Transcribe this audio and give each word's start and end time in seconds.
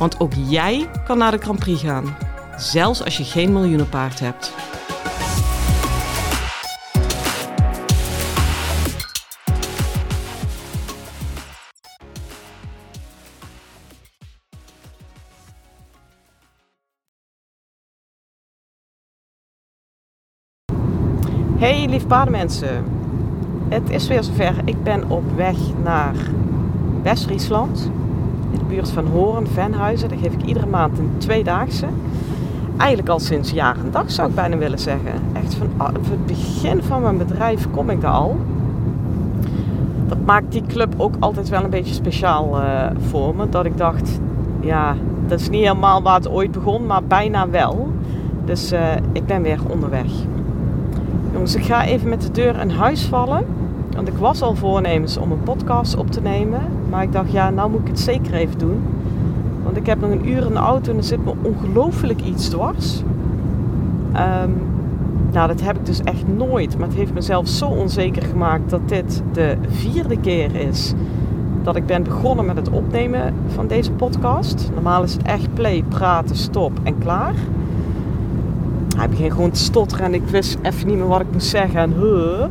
Want 0.00 0.20
ook 0.20 0.32
jij 0.48 0.88
kan 1.04 1.18
naar 1.18 1.30
de 1.30 1.38
Grand 1.38 1.58
Prix 1.58 1.82
gaan, 1.82 2.16
zelfs 2.56 3.04
als 3.04 3.16
je 3.16 3.24
geen 3.24 3.52
miljoenenpaard 3.52 4.20
hebt. 4.20 4.54
Hey 21.58 21.86
lief 21.88 22.06
paardenmensen, 22.06 22.84
het 23.68 23.90
is 23.90 24.08
weer 24.08 24.22
zover. 24.22 24.54
Ik 24.64 24.82
ben 24.82 25.10
op 25.10 25.36
weg 25.36 25.56
naar 25.82 26.14
West-Friesland, 27.02 27.90
in 28.52 28.58
de 28.58 28.64
buurt 28.64 28.90
van 28.90 29.06
Hoorn, 29.06 29.46
Venhuizen. 29.46 30.08
Daar 30.08 30.18
geef 30.18 30.32
ik 30.32 30.42
iedere 30.42 30.66
maand 30.66 30.98
een 30.98 31.10
tweedaagse. 31.18 31.86
Eigenlijk 32.76 33.08
al 33.08 33.18
sinds 33.18 33.50
jaar 33.50 33.76
en 33.76 33.90
dag 33.90 34.10
zou 34.10 34.28
ik 34.28 34.34
bijna 34.34 34.56
willen 34.56 34.78
zeggen. 34.78 35.12
Echt 35.32 35.54
van 35.54 35.94
het 35.94 36.26
begin 36.26 36.82
van 36.82 37.02
mijn 37.02 37.18
bedrijf 37.18 37.70
kom 37.70 37.90
ik 37.90 38.00
daar 38.00 38.12
al. 38.12 38.36
Dat 40.06 40.18
maakt 40.24 40.52
die 40.52 40.62
club 40.66 40.94
ook 40.96 41.14
altijd 41.18 41.48
wel 41.48 41.64
een 41.64 41.70
beetje 41.70 41.94
speciaal 41.94 42.60
uh, 42.60 42.86
voor 43.08 43.34
me. 43.34 43.48
Dat 43.48 43.64
ik 43.64 43.76
dacht, 43.76 44.20
ja, 44.60 44.94
dat 45.26 45.40
is 45.40 45.48
niet 45.48 45.62
helemaal 45.62 46.02
waar 46.02 46.14
het 46.14 46.28
ooit 46.28 46.52
begon, 46.52 46.86
maar 46.86 47.04
bijna 47.04 47.50
wel. 47.50 47.88
Dus 48.44 48.72
uh, 48.72 48.80
ik 49.12 49.26
ben 49.26 49.42
weer 49.42 49.58
onderweg. 49.68 50.10
Jongens, 51.32 51.54
ik 51.54 51.64
ga 51.64 51.84
even 51.84 52.08
met 52.08 52.22
de 52.22 52.30
deur 52.30 52.60
in 52.60 52.70
huis 52.70 53.04
vallen. 53.04 53.44
Want 53.94 54.08
ik 54.08 54.16
was 54.16 54.42
al 54.42 54.54
voornemens 54.54 55.16
om 55.16 55.32
een 55.32 55.42
podcast 55.42 55.96
op 55.96 56.10
te 56.10 56.20
nemen. 56.20 56.60
Maar 56.90 57.02
ik 57.02 57.12
dacht, 57.12 57.32
ja, 57.32 57.50
nou 57.50 57.70
moet 57.70 57.80
ik 57.80 57.86
het 57.86 58.00
zeker 58.00 58.34
even 58.34 58.58
doen. 58.58 58.82
Want 59.64 59.76
ik 59.76 59.86
heb 59.86 60.00
nog 60.00 60.10
een 60.10 60.28
uur 60.28 60.46
in 60.46 60.52
de 60.52 60.58
auto 60.58 60.90
en 60.90 60.96
er 60.96 61.04
zit 61.04 61.24
me 61.24 61.32
ongelooflijk 61.42 62.20
iets 62.20 62.48
dwars. 62.48 63.02
Um, 64.16 64.54
nou, 65.32 65.48
dat 65.48 65.60
heb 65.60 65.76
ik 65.76 65.86
dus 65.86 66.00
echt 66.00 66.28
nooit. 66.36 66.78
Maar 66.78 66.88
het 66.88 66.96
heeft 66.96 67.14
mezelf 67.14 67.48
zo 67.48 67.66
onzeker 67.66 68.22
gemaakt 68.22 68.70
dat 68.70 68.88
dit 68.88 69.22
de 69.32 69.56
vierde 69.68 70.20
keer 70.20 70.54
is 70.54 70.94
dat 71.62 71.76
ik 71.76 71.86
ben 71.86 72.02
begonnen 72.02 72.46
met 72.46 72.56
het 72.56 72.70
opnemen 72.70 73.34
van 73.46 73.66
deze 73.66 73.92
podcast. 73.92 74.70
Normaal 74.74 75.02
is 75.02 75.12
het 75.12 75.22
echt 75.22 75.54
play, 75.54 75.84
praten, 75.88 76.36
stop 76.36 76.72
en 76.82 76.98
klaar. 76.98 77.34
Hij 78.96 79.08
begint 79.08 79.32
gewoon 79.32 79.50
te 79.50 79.60
stotteren 79.60 80.04
en 80.04 80.14
ik 80.14 80.26
wist 80.26 80.58
even 80.62 80.86
niet 80.86 80.96
meer 80.96 81.06
wat 81.06 81.20
ik 81.20 81.32
moest 81.32 81.46
zeggen. 81.46 81.80
En, 81.80 81.92
huh. 81.92 82.44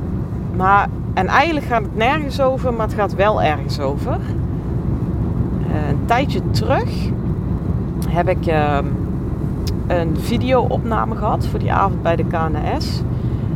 maar, 0.55 0.89
en 1.19 1.27
eigenlijk 1.27 1.65
gaat 1.65 1.81
het 1.81 1.95
nergens 1.95 2.41
over, 2.41 2.73
maar 2.73 2.85
het 2.85 2.95
gaat 2.95 3.15
wel 3.15 3.41
ergens 3.41 3.79
over. 3.79 4.17
Uh, 5.69 5.89
een 5.89 6.05
tijdje 6.05 6.41
terug 6.51 6.89
heb 8.07 8.29
ik 8.29 8.47
uh, 8.47 8.77
een 9.87 10.17
video-opname 10.19 11.15
gehad 11.15 11.47
voor 11.47 11.59
die 11.59 11.71
avond 11.71 12.01
bij 12.01 12.15
de 12.15 12.23
KNS. 12.23 13.01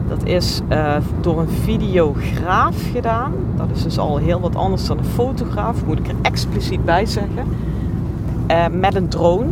Dat 0.07 0.23
is 0.23 0.61
uh, 0.69 0.95
door 1.21 1.39
een 1.39 1.49
videograaf 1.49 2.75
gedaan. 2.91 3.33
Dat 3.55 3.67
is 3.73 3.83
dus 3.83 3.97
al 3.97 4.17
heel 4.17 4.39
wat 4.39 4.55
anders 4.55 4.87
dan 4.87 4.97
een 4.97 5.05
fotograaf, 5.05 5.85
moet 5.85 5.99
ik 5.99 6.07
er 6.07 6.15
expliciet 6.21 6.85
bij 6.85 7.05
zeggen. 7.05 7.47
Uh, 8.51 8.65
met 8.71 8.95
een 8.95 9.07
drone. 9.07 9.47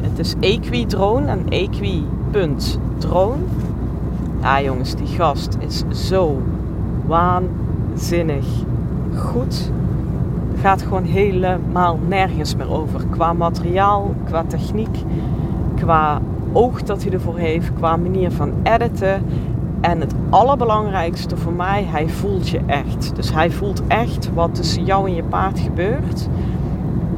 Het 0.00 0.18
is 0.18 0.34
Equi-drone 0.40 1.26
en 1.26 1.48
Equi 1.48 2.04
drone. 2.98 3.42
Ja 4.42 4.62
jongens, 4.62 4.94
die 4.94 5.06
gast 5.06 5.56
is 5.60 5.84
zo 6.08 6.42
waanzinnig 7.12 8.46
goed. 9.16 9.70
Gaat 10.60 10.82
gewoon 10.82 11.04
helemaal 11.04 11.98
nergens 12.08 12.56
meer 12.56 12.70
over. 12.70 13.06
Qua 13.10 13.32
materiaal, 13.32 14.14
qua 14.24 14.44
techniek, 14.46 14.98
qua 15.76 16.20
oog 16.52 16.82
dat 16.82 17.02
hij 17.02 17.12
ervoor 17.12 17.38
heeft, 17.38 17.72
qua 17.72 17.96
manier 17.96 18.30
van 18.30 18.52
editen. 18.62 19.22
En 19.80 20.00
het 20.00 20.14
allerbelangrijkste 20.30 21.36
voor 21.36 21.52
mij, 21.52 21.84
hij 21.84 22.08
voelt 22.08 22.48
je 22.48 22.60
echt. 22.66 23.16
Dus 23.16 23.32
hij 23.32 23.50
voelt 23.50 23.82
echt 23.86 24.30
wat 24.34 24.54
tussen 24.54 24.84
jou 24.84 25.08
en 25.08 25.14
je 25.14 25.22
paard 25.22 25.58
gebeurt 25.58 26.28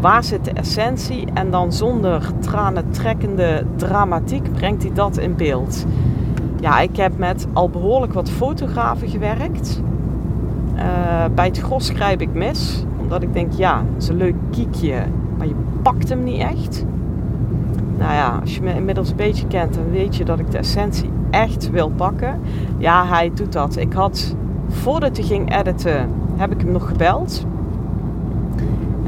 waar 0.05 0.25
zit 0.25 0.45
de 0.45 0.51
essentie? 0.51 1.25
En 1.35 1.51
dan 1.51 1.73
zonder 1.73 2.23
tranentrekkende 2.39 3.65
dramatiek 3.77 4.53
brengt 4.53 4.83
hij 4.83 4.93
dat 4.93 5.17
in 5.17 5.37
beeld. 5.37 5.87
Ja, 6.65 6.81
ik 6.81 6.97
heb 6.97 7.19
met 7.19 7.47
al 7.53 7.69
behoorlijk 7.69 8.13
wat 8.13 8.31
fotografen 8.31 9.09
gewerkt. 9.09 9.81
Uh, 10.77 10.83
bij 11.35 11.47
het 11.47 11.59
gros 11.59 11.87
schrijf 11.87 12.21
ik 12.21 12.35
mis. 12.35 12.85
Omdat 13.01 13.23
ik 13.23 13.33
denk, 13.33 13.53
ja, 13.53 13.85
het 13.95 14.03
is 14.03 14.09
een 14.09 14.17
leuk 14.17 14.35
kiekje. 14.51 15.03
Maar 15.39 15.47
je 15.47 15.55
pakt 15.83 16.09
hem 16.09 16.23
niet 16.23 16.41
echt. 16.41 16.85
Nou 17.99 18.13
ja, 18.13 18.39
als 18.41 18.55
je 18.55 18.63
me 18.63 18.75
inmiddels 18.75 19.11
een 19.11 19.17
beetje 19.17 19.47
kent, 19.47 19.75
dan 19.75 19.91
weet 19.91 20.17
je 20.17 20.25
dat 20.25 20.39
ik 20.39 20.51
de 20.51 20.59
essentie 20.59 21.11
echt 21.31 21.71
wil 21.71 21.91
pakken. 21.97 22.41
Ja, 22.79 23.07
hij 23.07 23.31
doet 23.35 23.53
dat. 23.53 23.77
Ik 23.77 23.93
had, 23.93 24.35
voordat 24.69 25.17
hij 25.17 25.27
ging 25.27 25.59
editen, 25.59 26.11
heb 26.37 26.53
ik 26.53 26.61
hem 26.61 26.73
nog 26.73 26.89
gebeld. 26.89 27.47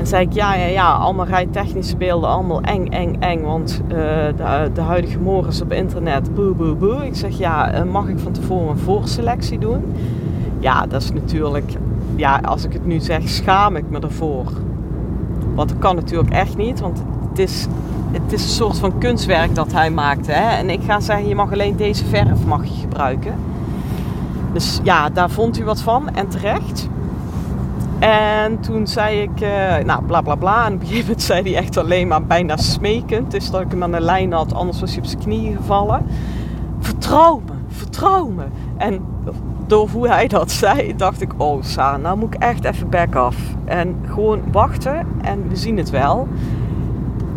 Zei 0.06 0.27
ik, 0.27 0.33
ja, 0.33 0.55
ja, 0.55 0.67
ja, 0.67 0.93
allemaal 0.93 1.27
rijtechnische 1.27 1.97
beelden, 1.97 2.28
allemaal 2.28 2.61
eng, 2.61 2.87
eng, 2.87 3.17
eng. 3.21 3.43
Want 3.43 3.81
uh, 3.84 3.97
de, 4.37 4.71
de, 4.75 4.81
huidige 4.81 5.19
morgens 5.19 5.61
op 5.61 5.72
internet, 5.72 6.34
boe, 6.34 6.55
boe, 6.55 6.75
boe. 6.75 7.06
Ik 7.06 7.15
zeg, 7.15 7.39
ja, 7.39 7.75
uh, 7.75 7.93
mag 7.93 8.09
ik 8.09 8.19
van 8.19 8.33
tevoren 8.33 8.69
een 8.69 8.78
voorselectie 8.78 9.59
doen? 9.59 9.84
Ja, 10.59 10.87
dat 10.87 11.03
is 11.03 11.12
natuurlijk, 11.12 11.72
ja, 12.17 12.41
als 12.44 12.65
ik 12.65 12.72
het 12.72 12.87
nu 12.87 13.00
zeg, 13.00 13.28
schaam 13.28 13.77
ik 13.77 13.91
me 13.91 14.00
ervoor. 14.00 14.44
Want 15.55 15.69
dat 15.69 15.78
kan 15.78 15.94
natuurlijk 15.94 16.31
echt 16.31 16.56
niet, 16.56 16.81
want 16.81 17.03
het 17.28 17.38
is, 17.38 17.67
het 18.11 18.33
is 18.33 18.43
een 18.43 18.49
soort 18.49 18.78
van 18.78 18.99
kunstwerk 18.99 19.55
dat 19.55 19.73
hij 19.73 19.91
maakte. 19.91 20.33
Hè? 20.33 20.56
En 20.56 20.71
ik 20.71 20.81
ga 20.87 21.00
zeggen, 21.00 21.28
je 21.28 21.34
mag 21.34 21.53
alleen 21.53 21.77
deze 21.77 22.05
verf 22.05 22.44
mag 22.44 22.65
je 22.65 22.81
gebruiken. 22.81 23.34
Dus 24.53 24.81
ja, 24.83 25.09
daar 25.09 25.31
vond 25.31 25.59
u 25.59 25.65
wat 25.65 25.81
van 25.81 26.15
en 26.15 26.28
terecht. 26.28 26.88
En 27.98 28.60
toen 28.60 28.86
zei 28.86 29.20
ik, 29.20 29.40
uh, 29.40 29.76
nou 29.84 30.04
bla 30.04 30.20
bla 30.20 30.34
bla. 30.34 30.66
En 30.66 30.74
op 30.74 30.80
een 30.80 30.86
gegeven 30.86 31.06
moment 31.06 31.22
zei 31.22 31.42
hij 31.42 31.56
echt 31.56 31.76
alleen 31.76 32.08
maar 32.08 32.24
bijna 32.24 32.56
smekend. 32.56 33.30
Dus 33.30 33.50
dat 33.50 33.60
ik 33.60 33.70
hem 33.70 33.82
aan 33.82 33.92
de 33.92 34.00
lijn 34.00 34.32
had, 34.32 34.54
anders 34.54 34.80
was 34.80 34.90
hij 34.90 34.98
op 34.98 35.06
zijn 35.06 35.22
knieën 35.22 35.56
gevallen. 35.56 36.06
Vertrouw 36.78 37.42
me, 37.46 37.52
vertrouw 37.68 38.28
me. 38.28 38.44
En 38.76 39.04
door 39.66 39.88
hoe 39.88 40.08
hij 40.08 40.28
dat 40.28 40.50
zei, 40.50 40.96
dacht 40.96 41.20
ik, 41.20 41.32
oh 41.36 41.62
Sa, 41.62 41.96
nou 41.96 42.18
moet 42.18 42.34
ik 42.34 42.42
echt 42.42 42.64
even 42.64 42.90
back 42.90 43.14
af. 43.14 43.36
En 43.64 43.96
gewoon 44.06 44.42
wachten 44.52 45.06
en 45.22 45.48
we 45.48 45.56
zien 45.56 45.76
het 45.76 45.90
wel. 45.90 46.28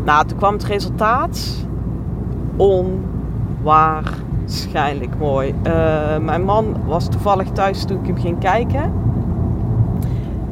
Nou, 0.05 0.25
toen 0.25 0.37
kwam 0.37 0.53
het 0.53 0.63
resultaat. 0.63 1.65
Onwaarschijnlijk 2.55 5.17
mooi. 5.19 5.53
Uh, 5.67 6.17
mijn 6.17 6.43
man 6.43 6.75
was 6.85 7.09
toevallig 7.09 7.49
thuis 7.49 7.85
toen 7.85 7.99
ik 7.99 8.05
hem 8.05 8.17
ging 8.17 8.39
kijken. 8.39 8.93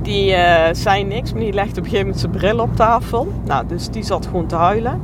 Die 0.07 0.31
uh, 0.31 0.63
zei 0.71 1.03
niks, 1.03 1.31
maar 1.31 1.41
die 1.41 1.53
legde 1.53 1.71
op 1.71 1.77
een 1.77 1.83
gegeven 1.83 2.05
moment 2.05 2.19
zijn 2.19 2.31
bril 2.31 2.59
op 2.59 2.75
tafel. 2.75 3.27
Nou, 3.45 3.67
dus 3.67 3.89
die 3.89 4.03
zat 4.03 4.25
gewoon 4.25 4.45
te 4.45 4.55
huilen. 4.55 5.01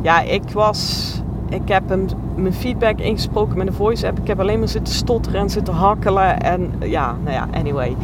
Ja, 0.00 0.20
ik 0.20 0.42
was... 0.52 1.12
Ik 1.48 1.68
heb 1.68 1.88
hem 1.88 2.06
mijn 2.34 2.52
feedback 2.52 2.98
ingesproken 2.98 3.58
met 3.58 3.66
een 3.66 3.72
voice 3.72 4.06
app. 4.06 4.18
Ik 4.18 4.26
heb 4.26 4.40
alleen 4.40 4.58
maar 4.58 4.68
zitten 4.68 4.94
stotteren 4.94 5.40
en 5.40 5.50
zitten 5.50 5.74
hakkelen. 5.74 6.40
En 6.40 6.72
ja, 6.78 7.16
nou 7.22 7.34
ja, 7.34 7.48
anyway. 7.52 7.96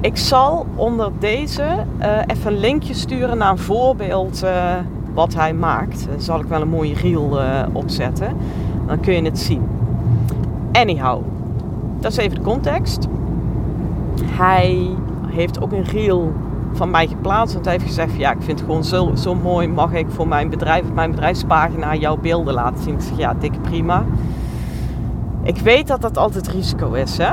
Ik 0.00 0.16
zal 0.16 0.66
onder 0.74 1.10
deze 1.18 1.62
uh, 2.00 2.08
even 2.26 2.52
een 2.52 2.58
linkje 2.58 2.94
sturen 2.94 3.38
naar 3.38 3.50
een 3.50 3.58
voorbeeld 3.58 4.44
uh, 4.44 4.50
wat 5.12 5.34
hij 5.34 5.54
maakt. 5.54 6.06
Dan 6.10 6.20
zal 6.20 6.40
ik 6.40 6.46
wel 6.46 6.60
een 6.60 6.68
mooie 6.68 6.94
reel 6.94 7.38
opzetten. 7.72 8.36
Dan 8.86 9.00
kun 9.00 9.14
je 9.14 9.22
het 9.22 9.38
zien. 9.38 9.62
Anyhow, 10.72 11.22
dat 12.00 12.12
is 12.12 12.18
even 12.18 12.36
de 12.36 12.44
context. 12.44 13.08
Hij 14.24 14.88
heeft 15.34 15.60
ook 15.60 15.72
een 15.72 15.84
reel 15.84 16.32
van 16.72 16.90
mij 16.90 17.06
geplaatst. 17.06 17.54
Want 17.54 17.64
hij 17.64 17.74
heeft 17.74 17.86
gezegd: 17.86 18.16
Ja, 18.16 18.30
ik 18.30 18.42
vind 18.42 18.58
het 18.58 18.68
gewoon 18.68 18.84
zo, 18.84 19.14
zo 19.14 19.34
mooi. 19.34 19.68
Mag 19.68 19.92
ik 19.92 20.06
voor 20.08 20.28
mijn 20.28 20.50
bedrijf, 20.50 20.84
op 20.84 20.94
mijn 20.94 21.10
bedrijfspagina, 21.10 21.94
jouw 21.94 22.16
beelden 22.16 22.54
laten 22.54 22.82
zien? 22.82 22.94
Ik 22.94 23.00
zeg: 23.00 23.18
Ja, 23.18 23.34
dikke 23.38 23.58
prima. 23.58 24.04
Ik 25.42 25.58
weet 25.58 25.86
dat 25.86 26.00
dat 26.00 26.18
altijd 26.18 26.48
risico 26.48 26.92
is. 26.92 27.18
Hè? 27.18 27.32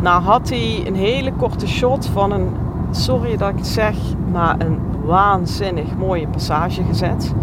Nou 0.00 0.22
had 0.22 0.48
hij 0.48 0.82
een 0.86 0.94
hele 0.94 1.32
korte 1.32 1.68
shot 1.68 2.06
van 2.06 2.32
een 2.32 2.48
sorry 2.90 3.36
dat 3.36 3.50
ik 3.50 3.56
het 3.56 3.66
zeg, 3.66 3.96
maar 4.32 4.54
een 4.58 4.78
waanzinnig 5.04 5.96
mooie 5.98 6.28
passage 6.28 6.82
gezet. 6.84 7.34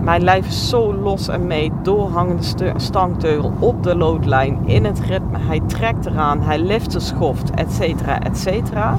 Mijn 0.00 0.22
lijf 0.22 0.46
is 0.46 0.68
zo 0.68 0.94
los 0.94 1.28
en 1.28 1.46
mee, 1.46 1.72
doorhangende 1.82 2.72
stangteugel 2.76 3.52
op 3.58 3.82
de 3.82 3.96
loodlijn, 3.96 4.58
in 4.64 4.84
het 4.84 5.00
ritme. 5.00 5.38
Hij 5.38 5.60
trekt 5.66 6.06
eraan, 6.06 6.42
hij 6.42 6.58
lift 6.58 6.92
de 6.92 7.00
schoft, 7.00 7.50
et 7.50 7.72
cetera, 7.72 8.20
et 8.20 8.38
cetera. 8.38 8.96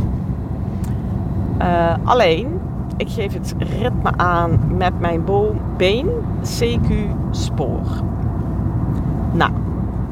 Uh, 1.61 1.93
alleen, 2.03 2.59
ik 2.97 3.09
geef 3.09 3.33
het 3.33 3.55
ritme 3.79 4.11
aan 4.17 4.59
met 4.77 4.99
mijn 4.99 5.23
been 5.77 6.07
CQ 6.43 6.93
spoor. 7.31 7.81
Nou, 9.31 9.51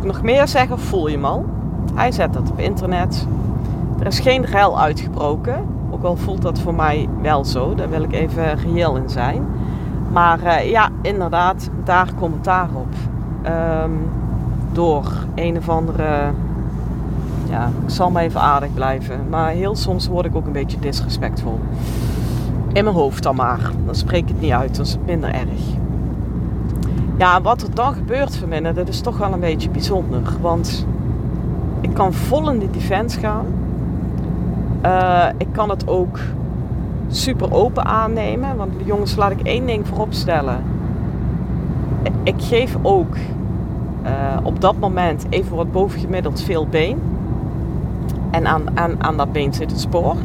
nog 0.03 0.21
meer 0.21 0.47
zeggen, 0.47 0.79
voel 0.79 1.07
je 1.07 1.15
hem 1.15 1.25
al. 1.25 1.45
Hij 1.93 2.11
zet 2.11 2.33
dat 2.33 2.51
op 2.51 2.59
internet. 2.59 3.27
Er 3.99 4.05
is 4.05 4.19
geen 4.19 4.45
rel 4.45 4.79
uitgebroken. 4.79 5.65
Ook 5.89 6.03
al 6.03 6.15
voelt 6.15 6.41
dat 6.41 6.59
voor 6.59 6.75
mij 6.75 7.09
wel 7.21 7.45
zo. 7.45 7.75
Daar 7.75 7.89
wil 7.89 8.03
ik 8.03 8.13
even 8.13 8.55
reëel 8.55 8.95
in 8.95 9.09
zijn. 9.09 9.45
Maar 10.11 10.39
uh, 10.43 10.69
ja, 10.69 10.89
inderdaad, 11.01 11.69
daar 11.83 12.09
commentaar 12.19 12.69
op. 12.73 12.93
Um, 13.83 14.09
door 14.71 15.11
een 15.35 15.57
of 15.57 15.69
andere. 15.69 16.31
Ja, 17.49 17.69
ik 17.83 17.89
zal 17.89 18.11
maar 18.11 18.23
even 18.23 18.41
aardig 18.41 18.73
blijven. 18.73 19.29
Maar 19.29 19.49
heel 19.49 19.75
soms 19.75 20.07
word 20.07 20.25
ik 20.25 20.35
ook 20.35 20.45
een 20.45 20.51
beetje 20.51 20.79
disrespectvol. 20.79 21.59
In 22.73 22.83
mijn 22.83 22.95
hoofd 22.95 23.23
dan 23.23 23.35
maar. 23.35 23.71
Dan 23.85 23.95
spreek 23.95 24.21
ik 24.21 24.27
het 24.27 24.41
niet 24.41 24.51
uit, 24.51 24.75
dan 24.75 24.85
is 24.85 24.91
het 24.91 25.05
minder 25.05 25.33
erg. 25.33 25.75
Ja, 27.17 27.41
wat 27.41 27.61
er 27.61 27.75
dan 27.75 27.93
gebeurt 27.93 28.37
vanmiddag, 28.37 28.73
dat 28.73 28.87
is 28.87 29.01
toch 29.01 29.17
wel 29.17 29.33
een 29.33 29.39
beetje 29.39 29.69
bijzonder. 29.69 30.21
Want 30.41 30.85
ik 31.81 31.93
kan 31.93 32.13
vol 32.13 32.51
in 32.51 32.59
die 32.59 32.69
defense 32.69 33.19
gaan. 33.19 33.45
Uh, 34.85 35.25
ik 35.37 35.47
kan 35.51 35.69
het 35.69 35.87
ook 35.87 36.19
super 37.07 37.53
open 37.53 37.85
aannemen. 37.85 38.57
Want 38.57 38.71
jongens, 38.85 39.15
laat 39.15 39.31
ik 39.31 39.41
één 39.41 39.65
ding 39.65 39.87
voorop 39.87 40.13
stellen. 40.13 40.63
Ik 42.23 42.35
geef 42.37 42.77
ook 42.81 43.15
uh, 43.15 44.37
op 44.43 44.61
dat 44.61 44.79
moment 44.79 45.25
even 45.29 45.55
wat 45.55 45.71
bovengemiddeld 45.71 46.41
veel 46.41 46.67
been. 46.67 46.97
En 48.31 48.47
aan, 48.47 48.77
aan, 48.77 49.03
aan 49.03 49.17
dat 49.17 49.31
been 49.31 49.53
zit 49.53 49.71
het 49.71 49.79
spoor. 49.79 50.15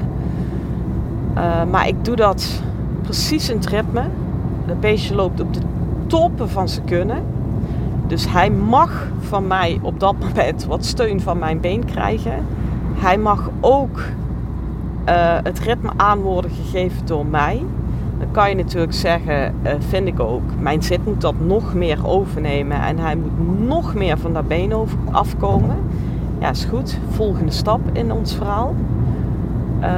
Uh, 1.37 1.65
maar 1.71 1.89
ik 1.89 2.05
doe 2.05 2.17
dat 2.17 2.63
precies 3.03 3.51
in 3.51 3.57
het 3.57 3.67
ritme. 3.67 4.03
Dat 4.67 4.81
beestje 4.81 5.15
loopt 5.15 5.41
op 5.41 5.55
de 5.55 5.61
toppen 6.07 6.49
van 6.49 6.69
zijn 6.69 6.85
kunnen. 6.85 7.23
Dus 8.07 8.33
hij 8.33 8.51
mag 8.51 9.09
van 9.21 9.47
mij 9.47 9.79
op 9.83 10.01
dat 10.01 10.15
moment 10.19 10.65
wat 10.65 10.85
steun 10.85 11.21
van 11.21 11.39
mijn 11.39 11.61
been 11.61 11.85
krijgen. 11.85 12.45
Hij 12.95 13.19
mag 13.19 13.51
ook 13.61 14.01
het 15.43 15.59
ritme 15.59 15.91
aan 15.97 16.21
worden 16.21 16.51
gegeven 16.51 17.07
door 17.07 17.27
mij. 17.27 17.63
Dan 18.19 18.31
kan 18.31 18.49
je 18.49 18.55
natuurlijk 18.55 18.93
zeggen, 18.93 19.55
uh, 19.63 19.73
vind 19.79 20.07
ik 20.07 20.21
ook, 20.21 20.43
mijn 20.59 20.83
zit 20.83 21.05
moet 21.05 21.21
dat 21.21 21.35
nog 21.39 21.75
meer 21.75 22.07
overnemen 22.07 22.83
en 22.83 22.99
hij 22.99 23.17
moet 23.17 23.67
nog 23.67 23.95
meer 23.95 24.19
van 24.19 24.33
dat 24.33 24.49
been 24.49 24.73
afkomen. 25.11 25.77
Ja, 26.39 26.51
is 26.51 26.65
goed. 26.65 26.99
Volgende 27.11 27.53
stap 27.53 27.81
in 27.93 28.13
ons 28.13 28.35
verhaal. 28.35 28.75
Uh, 29.81 29.89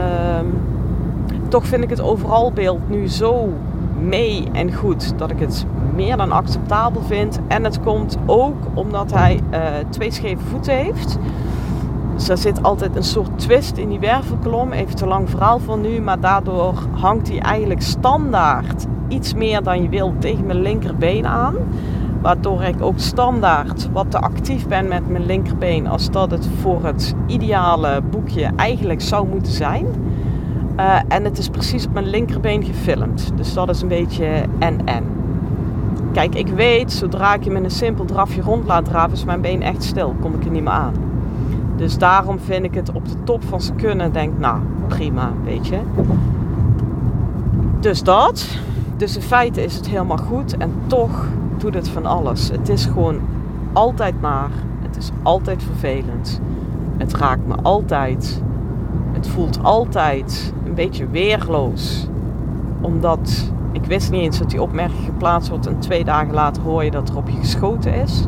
toch 1.49 1.67
vind 1.67 1.83
ik 1.83 1.91
het 1.91 2.01
overal 2.01 2.53
beeld 2.53 2.89
nu 2.89 3.09
zo 3.09 3.49
mee 4.01 4.49
en 4.53 4.75
goed 4.75 5.19
dat 5.19 5.31
ik 5.31 5.41
het 5.41 5.67
meer 5.95 6.17
dan 6.17 6.33
acceptabel 6.33 7.03
vind. 7.03 7.41
En 7.47 7.65
het 7.65 7.81
komt 7.81 8.19
ook 8.27 8.57
omdat 8.75 9.13
hij 9.13 9.41
uh, 9.53 9.61
twee 9.89 10.11
scheve 10.11 10.45
voeten 10.45 10.75
heeft. 10.75 11.19
Dus 12.15 12.29
er 12.29 12.39
zit 12.39 12.63
altijd 12.63 12.97
een 12.97 13.03
soort 13.05 13.39
twist 13.39 13.77
in 13.77 13.89
die 13.89 13.99
wervelkolom. 13.99 14.73
Even 14.73 14.95
te 14.95 15.07
lang 15.07 15.31
verhaal 15.31 15.59
van 15.59 15.81
nu, 15.81 16.01
maar 16.01 16.21
daardoor 16.21 16.75
hangt 16.91 17.29
hij 17.29 17.39
eigenlijk 17.39 17.83
standaard 17.83 18.87
iets 19.09 19.35
meer 19.35 19.63
dan 19.63 19.83
je 19.83 19.89
wilt 19.89 20.21
tegen 20.21 20.47
mijn 20.47 20.61
linkerbeen 20.61 21.27
aan. 21.27 21.55
Waardoor 22.23 22.63
ik 22.63 22.83
ook 22.83 22.99
standaard 22.99 23.89
wat 23.93 24.11
te 24.11 24.19
actief 24.19 24.69
ben 24.69 24.89
met 24.89 25.09
mijn 25.09 25.27
linkerbeen 25.27 25.87
als 25.87 26.11
dat 26.11 26.31
het 26.31 26.49
voor 26.61 26.85
het 26.85 27.15
ideale 27.27 28.03
boekje 28.11 28.51
eigenlijk 28.57 29.01
zou 29.01 29.29
moeten 29.29 29.53
zijn. 29.53 29.87
Uh, 30.81 30.97
en 31.09 31.25
het 31.25 31.39
is 31.39 31.49
precies 31.49 31.87
op 31.87 31.93
mijn 31.93 32.09
linkerbeen 32.09 32.65
gefilmd. 32.65 33.33
Dus 33.35 33.55
dat 33.55 33.69
is 33.69 33.83
een 33.83 33.89
beetje 33.89 34.27
en-en. 34.59 35.05
Kijk, 36.13 36.35
ik 36.35 36.49
weet, 36.49 36.93
zodra 36.93 37.35
ik 37.35 37.45
je 37.45 37.51
met 37.51 37.65
een 37.65 37.71
simpel 37.71 38.05
drafje 38.05 38.43
rond 38.43 38.67
laat 38.67 38.85
draven, 38.85 39.13
is 39.13 39.25
mijn 39.25 39.41
been 39.41 39.63
echt 39.63 39.83
stil. 39.83 40.15
Kom 40.21 40.35
ik 40.35 40.45
er 40.45 40.51
niet 40.51 40.63
meer 40.63 40.73
aan. 40.73 41.14
Dus 41.77 41.99
daarom 41.99 42.39
vind 42.39 42.65
ik 42.65 42.75
het 42.75 42.93
op 42.93 43.09
de 43.09 43.23
top 43.25 43.45
van 43.45 43.61
zijn 43.61 43.77
kunnen. 43.77 44.13
Denk, 44.13 44.39
nou, 44.39 44.59
prima, 44.89 45.33
weet 45.45 45.67
je. 45.67 45.79
Dus 47.81 48.03
dat. 48.03 48.59
Dus 48.97 49.17
in 49.17 49.23
feite 49.23 49.65
is 49.65 49.77
het 49.77 49.89
helemaal 49.89 50.17
goed. 50.17 50.57
En 50.57 50.73
toch 50.87 51.27
doet 51.59 51.75
het 51.75 51.89
van 51.89 52.07
alles. 52.07 52.49
Het 52.49 52.69
is 52.69 52.85
gewoon 52.85 53.21
altijd 53.73 54.21
naar. 54.21 54.51
Het 54.83 54.97
is 54.97 55.11
altijd 55.23 55.63
vervelend. 55.63 56.41
Het 56.97 57.15
raakt 57.15 57.47
me 57.47 57.55
altijd. 57.63 58.43
Het 59.13 59.29
voelt 59.29 59.59
altijd 59.63 60.53
een 60.65 60.75
beetje 60.75 61.09
weerloos. 61.09 62.09
Omdat 62.81 63.53
ik 63.73 63.85
wist 63.85 64.11
niet 64.11 64.21
eens 64.21 64.39
dat 64.39 64.51
die 64.51 64.63
opmerking 64.63 65.05
geplaatst 65.05 65.49
wordt. 65.49 65.67
En 65.67 65.79
twee 65.79 66.05
dagen 66.05 66.35
later 66.35 66.63
hoor 66.63 66.85
je 66.85 66.91
dat 66.91 67.09
er 67.09 67.17
op 67.17 67.29
je 67.29 67.37
geschoten 67.37 67.95
is. 67.95 68.27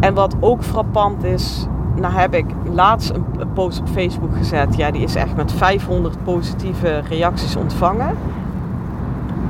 En 0.00 0.14
wat 0.14 0.36
ook 0.40 0.64
frappant 0.64 1.24
is, 1.24 1.66
nou 2.00 2.14
heb 2.14 2.34
ik 2.34 2.46
laatst 2.72 3.10
een, 3.10 3.24
post 3.54 3.80
op 3.80 3.88
Facebook 3.88 4.36
gezet. 4.36 4.76
Ja, 4.76 4.90
die 4.90 5.02
is 5.02 5.14
echt 5.14 5.36
met 5.36 5.52
500 5.52 6.24
positieve 6.24 7.02
reacties 7.08 7.56
ontvangen. 7.56 8.16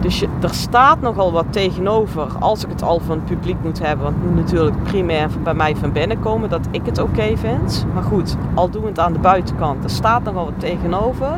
Dus 0.00 0.22
er 0.40 0.54
staat 0.54 1.00
nogal 1.00 1.32
wat 1.32 1.44
tegenover 1.50 2.26
als 2.38 2.64
ik 2.64 2.70
het 2.70 2.82
al 2.82 3.00
van 3.00 3.16
het 3.16 3.24
publiek 3.24 3.56
moet 3.62 3.78
hebben. 3.78 4.04
Want 4.04 4.24
moet 4.24 4.34
natuurlijk 4.34 4.82
primair 4.82 5.28
bij 5.42 5.54
mij 5.54 5.76
van 5.76 5.92
binnen 5.92 6.20
komen 6.20 6.48
dat 6.48 6.68
ik 6.70 6.86
het 6.86 6.98
oké 6.98 7.36
vind. 7.36 7.86
Maar 7.94 8.02
goed, 8.02 8.36
al 8.54 8.70
doen 8.70 8.86
het 8.86 8.98
aan 8.98 9.12
de 9.12 9.18
buitenkant. 9.18 9.84
Er 9.84 9.90
staat 9.90 10.22
nogal 10.22 10.44
wat 10.44 10.60
tegenover. 10.60 11.36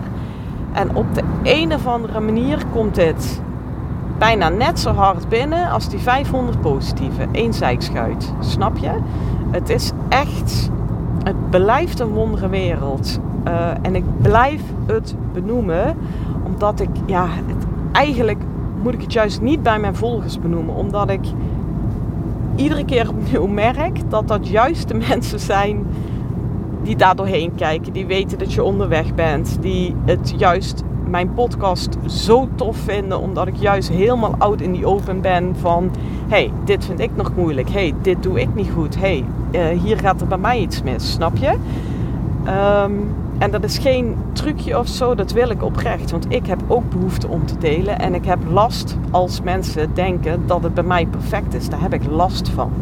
En 0.72 0.96
op 0.96 1.14
de 1.14 1.22
een 1.42 1.74
of 1.74 1.86
andere 1.86 2.20
manier 2.20 2.62
komt 2.72 2.94
dit 2.94 3.42
bijna 4.18 4.48
net 4.48 4.80
zo 4.80 4.92
hard 4.92 5.28
binnen 5.28 5.70
als 5.70 5.88
die 5.88 5.98
500 5.98 6.60
positieve. 6.60 7.26
Eén 7.32 7.54
zijkschuit. 7.54 8.32
Snap 8.40 8.76
je? 8.76 8.90
Het 9.50 9.68
is 9.68 9.92
echt 10.08 10.70
het 11.24 11.50
blijft 11.50 12.00
een 12.00 12.08
wondere 12.08 12.48
wereld. 12.48 13.20
Uh, 13.46 13.70
en 13.82 13.94
ik 13.94 14.04
blijf 14.22 14.62
het 14.86 15.14
benoemen, 15.32 15.96
omdat 16.44 16.80
ik, 16.80 16.88
ja, 17.06 17.26
het, 17.28 17.66
eigenlijk 17.92 18.42
moet 18.82 18.94
ik 18.94 19.00
het 19.00 19.12
juist 19.12 19.40
niet 19.40 19.62
bij 19.62 19.78
mijn 19.78 19.96
volgers 19.96 20.40
benoemen, 20.40 20.74
omdat 20.74 21.10
ik 21.10 21.20
iedere 22.56 22.84
keer 22.84 23.08
opnieuw 23.08 23.46
merk 23.46 24.10
dat 24.10 24.28
dat 24.28 24.48
juist 24.48 24.88
de 24.88 24.94
mensen 25.08 25.40
zijn 25.40 25.86
die 26.82 26.96
daar 26.96 27.16
doorheen 27.16 27.54
kijken, 27.54 27.92
die 27.92 28.06
weten 28.06 28.38
dat 28.38 28.52
je 28.52 28.62
onderweg 28.62 29.14
bent, 29.14 29.58
die 29.60 29.94
het 30.04 30.34
juist 30.36 30.82
mijn 31.10 31.34
podcast 31.34 31.96
zo 32.06 32.48
tof 32.54 32.76
vinden, 32.76 33.20
omdat 33.20 33.46
ik 33.46 33.56
juist 33.56 33.88
helemaal 33.88 34.34
oud 34.38 34.60
in 34.60 34.72
die 34.72 34.86
open 34.86 35.20
ben 35.20 35.56
van, 35.60 35.90
hey, 36.28 36.52
dit 36.64 36.84
vind 36.84 37.00
ik 37.00 37.10
nog 37.16 37.32
moeilijk, 37.36 37.70
hey, 37.70 37.94
dit 38.02 38.22
doe 38.22 38.40
ik 38.40 38.54
niet 38.54 38.70
goed, 38.74 38.96
hey, 38.98 39.24
uh, 39.52 39.66
hier 39.82 39.98
gaat 39.98 40.20
er 40.20 40.26
bij 40.26 40.38
mij 40.38 40.60
iets 40.60 40.82
mis, 40.82 41.12
snap 41.12 41.36
je? 41.36 41.54
Um, 42.84 43.14
en 43.38 43.50
dat 43.50 43.64
is 43.64 43.78
geen 43.78 44.16
trucje 44.32 44.78
of 44.78 44.88
zo, 44.88 45.14
dat 45.14 45.32
wil 45.32 45.50
ik 45.50 45.62
oprecht. 45.62 46.10
Want 46.10 46.26
ik 46.28 46.46
heb 46.46 46.60
ook 46.66 46.90
behoefte 46.90 47.28
om 47.28 47.46
te 47.46 47.58
delen. 47.58 47.98
En 47.98 48.14
ik 48.14 48.24
heb 48.24 48.38
last 48.50 48.96
als 49.10 49.40
mensen 49.40 49.94
denken 49.94 50.46
dat 50.46 50.62
het 50.62 50.74
bij 50.74 50.84
mij 50.84 51.06
perfect 51.06 51.54
is. 51.54 51.68
Daar 51.68 51.80
heb 51.80 51.94
ik 51.94 52.06
last 52.10 52.48
van. 52.48 52.72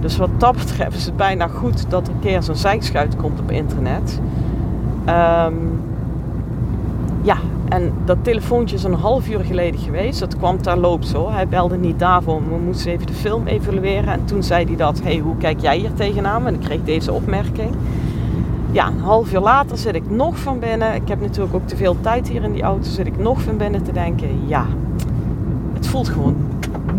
Dus 0.00 0.16
wat 0.16 0.30
dat 0.38 0.56
betreft 0.64 0.96
is 0.96 1.04
het 1.04 1.16
bijna 1.16 1.46
goed 1.46 1.90
dat 1.90 2.06
er 2.06 2.14
een 2.14 2.20
keer 2.20 2.42
zo'n 2.42 2.54
zijkschuit 2.54 3.16
komt 3.16 3.40
op 3.40 3.50
internet. 3.50 4.20
Um, 5.08 5.80
en 7.72 7.92
dat 8.04 8.18
telefoontje 8.22 8.76
is 8.76 8.84
een 8.84 8.94
half 8.94 9.28
uur 9.28 9.40
geleden 9.40 9.80
geweest. 9.80 10.20
Dat 10.20 10.36
kwam 10.36 10.62
daar 10.62 10.78
loopt 10.78 11.06
zo. 11.06 11.30
Hij 11.30 11.48
belde 11.48 11.76
niet 11.76 11.98
daarvoor. 11.98 12.42
We 12.48 12.56
moesten 12.64 12.92
even 12.92 13.06
de 13.06 13.12
film 13.12 13.46
evalueren. 13.46 14.12
En 14.12 14.24
toen 14.24 14.42
zei 14.42 14.64
hij 14.64 14.76
dat. 14.76 15.00
hey, 15.02 15.18
hoe 15.18 15.36
kijk 15.36 15.60
jij 15.60 15.78
hier 15.78 15.94
tegenaan? 15.94 16.46
En 16.46 16.54
ik 16.54 16.60
kreeg 16.60 16.84
deze 16.84 17.12
opmerking. 17.12 17.70
Ja, 18.70 18.86
een 18.86 19.00
half 19.00 19.32
uur 19.32 19.40
later 19.40 19.78
zit 19.78 19.94
ik 19.94 20.10
nog 20.10 20.38
van 20.38 20.58
binnen. 20.58 20.94
Ik 20.94 21.08
heb 21.08 21.20
natuurlijk 21.20 21.54
ook 21.54 21.66
te 21.66 21.76
veel 21.76 21.96
tijd 22.00 22.28
hier 22.28 22.42
in 22.42 22.52
die 22.52 22.62
auto. 22.62 22.88
Zit 22.88 23.06
ik 23.06 23.18
nog 23.18 23.40
van 23.40 23.56
binnen 23.56 23.82
te 23.82 23.92
denken. 23.92 24.28
Ja, 24.46 24.66
het 25.72 25.86
voelt 25.86 26.08
gewoon 26.08 26.36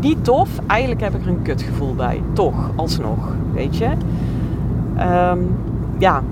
niet 0.01 0.24
tof. 0.24 0.50
Eigenlijk 0.68 1.01
heb 1.01 1.15
ik 1.15 1.22
er 1.22 1.27
een 1.27 1.42
kutgevoel 1.42 1.96
bij. 1.96 2.22
Toch, 2.34 2.72
alsnog. 2.75 3.36
Weet 3.53 3.77
je. 3.77 3.89
Um, 5.00 5.58
ja, 5.98 6.24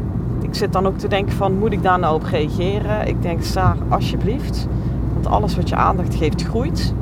ik 0.52 0.58
zit 0.58 0.74
dan 0.74 0.86
ook 0.86 0.98
te 0.98 1.08
denken 1.08 1.36
van, 1.36 1.58
moet 1.58 1.72
ik 1.72 1.84
daar 1.84 2.00
nou 2.00 2.16
op 2.16 2.24
reageren? 2.24 3.08
Ik 3.08 3.22
denk, 3.22 3.44
Saar, 3.44 3.76
alsjeblieft. 3.90 4.68
Want 5.14 5.28
alles 5.28 5.56
wat 5.56 5.70
je 5.70 5.76
aandacht 5.76 6.16
geeft, 6.16 6.44
groeit. 6.44 6.94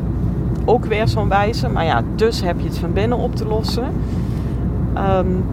Ook 0.65 0.85
weer 0.85 1.07
zo'n 1.07 1.29
wijze. 1.29 1.69
Maar 1.69 1.85
ja, 1.85 2.03
dus 2.15 2.41
heb 2.41 2.59
je 2.59 2.67
het 2.67 2.77
van 2.77 2.93
binnen 2.93 3.17
op 3.17 3.35
te 3.35 3.45
lossen. 3.45 3.91
Um, 4.97 5.43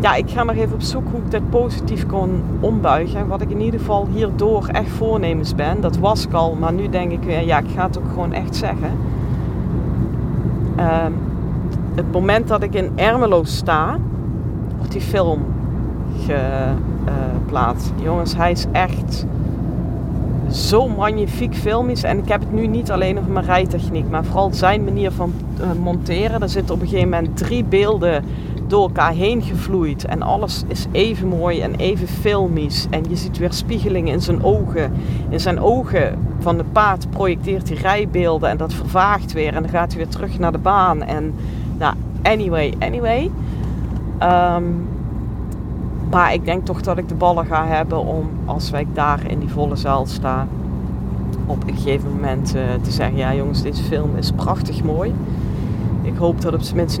ja, 0.00 0.14
ik 0.14 0.30
ga 0.30 0.42
nog 0.42 0.56
even 0.56 0.74
op 0.74 0.80
zoek 0.80 1.08
hoe 1.10 1.20
ik 1.20 1.30
dat 1.30 1.50
positief 1.50 2.06
kon 2.06 2.42
ombuigen. 2.60 3.26
Wat 3.26 3.40
ik 3.40 3.50
in 3.50 3.60
ieder 3.60 3.80
geval 3.80 4.06
hierdoor 4.12 4.68
echt 4.72 4.90
voornemens 4.90 5.54
ben. 5.54 5.80
Dat 5.80 5.96
was 5.96 6.26
ik 6.26 6.32
al, 6.32 6.56
maar 6.60 6.72
nu 6.72 6.88
denk 6.88 7.12
ik 7.12 7.22
weer, 7.22 7.44
ja, 7.44 7.58
ik 7.58 7.70
ga 7.74 7.86
het 7.86 7.98
ook 7.98 8.08
gewoon 8.08 8.32
echt 8.32 8.56
zeggen. 8.56 8.90
Ehm, 10.76 11.12
het 11.94 12.12
moment 12.12 12.48
dat 12.48 12.62
ik 12.62 12.74
in 12.74 12.90
Ermelo 12.94 13.44
sta, 13.44 13.98
wordt 14.76 14.92
die 14.92 15.00
film 15.00 15.40
geplaatst. 16.26 17.92
Jongens, 18.02 18.36
hij 18.36 18.50
is 18.50 18.66
echt 18.72 19.26
zo 20.50 20.88
magnifiek 20.88 21.54
filmisch. 21.54 22.02
En 22.02 22.18
ik 22.18 22.28
heb 22.28 22.40
het 22.40 22.52
nu 22.52 22.66
niet 22.66 22.90
alleen 22.90 23.18
over 23.18 23.30
mijn 23.30 23.44
rijtechniek, 23.44 24.08
maar 24.10 24.24
vooral 24.24 24.52
zijn 24.52 24.84
manier 24.84 25.10
van 25.10 25.32
uh, 25.60 25.66
monteren. 25.82 26.42
Er 26.42 26.48
zitten 26.48 26.74
op 26.74 26.80
een 26.80 26.88
gegeven 26.88 27.10
moment 27.10 27.36
drie 27.36 27.64
beelden 27.64 28.24
door 28.66 28.82
elkaar 28.82 29.12
heen 29.12 29.42
gevloeid. 29.42 30.04
En 30.04 30.22
alles 30.22 30.64
is 30.66 30.86
even 30.92 31.28
mooi 31.28 31.60
en 31.60 31.74
even 31.74 32.08
filmisch. 32.08 32.86
En 32.90 33.04
je 33.08 33.16
ziet 33.16 33.38
weer 33.38 33.52
spiegelingen 33.52 34.12
in 34.12 34.20
zijn 34.20 34.42
ogen. 34.42 34.92
In 35.28 35.40
zijn 35.40 35.60
ogen 35.60 36.18
van 36.38 36.56
de 36.56 36.64
paard 36.72 37.10
projecteert 37.10 37.68
hij 37.68 37.78
rijbeelden 37.78 38.50
en 38.50 38.56
dat 38.56 38.74
vervaagt 38.74 39.32
weer. 39.32 39.54
En 39.54 39.62
dan 39.62 39.70
gaat 39.70 39.88
hij 39.88 39.96
weer 39.96 40.12
terug 40.12 40.38
naar 40.38 40.52
de 40.52 40.58
baan. 40.58 41.02
En 41.02 41.34
nou, 41.78 41.94
anyway, 42.22 42.74
anyway. 42.78 43.30
Ehm, 44.18 44.64
maar 46.10 46.32
ik 46.32 46.44
denk 46.44 46.64
toch 46.64 46.80
dat 46.80 46.98
ik 46.98 47.08
de 47.08 47.14
ballen 47.14 47.46
ga 47.46 47.66
hebben 47.66 47.98
om, 47.98 48.28
als 48.44 48.70
wij 48.70 48.86
daar 48.92 49.30
in 49.30 49.38
die 49.38 49.48
volle 49.48 49.76
zaal 49.76 50.06
staan, 50.06 50.48
op 51.46 51.66
een 51.66 51.76
gegeven 51.76 52.10
moment 52.10 52.54
uh, 52.56 52.62
te 52.82 52.90
zeggen: 52.90 53.16
Ja, 53.16 53.34
jongens, 53.34 53.62
deze 53.62 53.82
film 53.82 54.16
is 54.16 54.32
prachtig 54.32 54.82
mooi. 54.82 55.14
Ik 56.02 56.16
hoop 56.16 56.40
dat 56.40 56.54
op 56.54 56.60
zijn 56.60 56.76
minst 56.76 57.00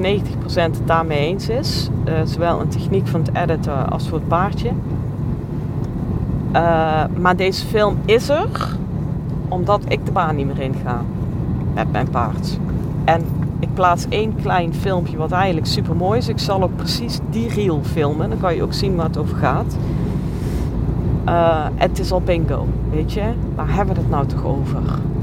het 0.54 0.80
daarmee 0.84 1.26
eens 1.26 1.48
is. 1.48 1.88
Uh, 2.08 2.14
zowel 2.24 2.60
een 2.60 2.68
techniek 2.68 3.06
van 3.06 3.20
het 3.20 3.30
editen 3.34 3.90
als 3.90 4.08
voor 4.08 4.18
het 4.18 4.28
paardje. 4.28 4.70
Uh, 6.52 7.04
maar 7.18 7.36
deze 7.36 7.66
film 7.66 7.96
is 8.04 8.28
er 8.28 8.76
omdat 9.48 9.80
ik 9.88 10.06
de 10.06 10.12
baan 10.12 10.36
niet 10.36 10.46
meer 10.46 10.60
in 10.60 10.74
ga 10.84 11.02
met 11.74 11.92
mijn 11.92 12.10
paard. 12.10 12.58
En 13.04 13.24
plaats 13.78 14.06
één 14.08 14.34
klein 14.42 14.74
filmpje 14.74 15.16
wat 15.16 15.32
eigenlijk 15.32 15.66
super 15.66 15.96
mooi 15.96 16.18
is. 16.18 16.28
Ik 16.28 16.38
zal 16.38 16.62
ook 16.62 16.76
precies 16.76 17.18
die 17.30 17.48
reel 17.48 17.80
filmen. 17.82 18.28
Dan 18.28 18.38
kan 18.38 18.54
je 18.54 18.62
ook 18.62 18.72
zien 18.72 18.96
waar 18.96 19.06
het 19.06 19.18
over 19.18 19.36
gaat. 19.36 19.76
Uh, 21.28 21.66
het 21.74 21.98
is 21.98 22.12
al 22.12 22.20
bingo, 22.20 22.66
weet 22.90 23.12
je. 23.12 23.22
Waar 23.54 23.74
hebben 23.74 23.94
we 23.94 24.00
het 24.00 24.10
nou 24.10 24.26
toch 24.26 24.44
over? 24.44 24.80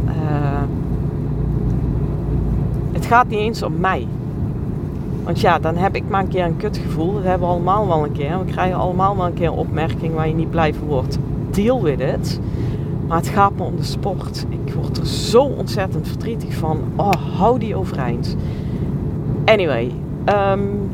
Uh, 0.07 0.61
het 2.91 3.05
gaat 3.05 3.27
niet 3.27 3.39
eens 3.39 3.63
om 3.63 3.79
mij. 3.79 4.07
Want 5.23 5.39
ja, 5.39 5.59
dan 5.59 5.75
heb 5.75 5.95
ik 5.95 6.03
maar 6.09 6.21
een 6.21 6.27
keer 6.27 6.45
een 6.45 6.57
kutgevoel. 6.57 7.13
Dat 7.13 7.23
hebben 7.23 7.47
we 7.47 7.53
allemaal 7.53 7.87
wel 7.87 8.03
een 8.03 8.11
keer. 8.11 8.39
We 8.39 8.51
krijgen 8.51 8.77
allemaal 8.77 9.17
wel 9.17 9.25
een 9.25 9.33
keer 9.33 9.47
een 9.47 9.53
opmerking 9.53 10.13
waar 10.13 10.27
je 10.27 10.35
niet 10.35 10.49
blij 10.49 10.73
van 10.73 10.87
wordt. 10.87 11.17
Deal 11.51 11.81
with 11.81 11.99
it. 11.99 12.39
Maar 13.07 13.17
het 13.17 13.27
gaat 13.27 13.55
me 13.57 13.63
om 13.63 13.75
de 13.75 13.83
sport. 13.83 14.45
Ik 14.49 14.73
word 14.73 14.97
er 14.97 15.07
zo 15.07 15.41
ontzettend 15.41 16.07
verdrietig 16.07 16.53
van. 16.53 16.79
Oh, 16.95 17.11
hou 17.35 17.59
die 17.59 17.75
overeind. 17.75 18.35
Anyway. 19.45 19.91
Um, 20.25 20.89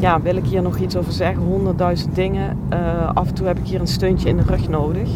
ja, 0.00 0.20
wil 0.20 0.36
ik 0.36 0.44
hier 0.44 0.62
nog 0.62 0.78
iets 0.78 0.96
over 0.96 1.12
zeggen? 1.12 1.42
Honderdduizend 1.42 2.14
dingen. 2.14 2.56
Uh, 2.72 3.10
af 3.14 3.28
en 3.28 3.34
toe 3.34 3.46
heb 3.46 3.58
ik 3.58 3.66
hier 3.66 3.80
een 3.80 3.86
steuntje 3.86 4.28
in 4.28 4.36
de 4.36 4.42
rug 4.42 4.68
nodig. 4.68 5.08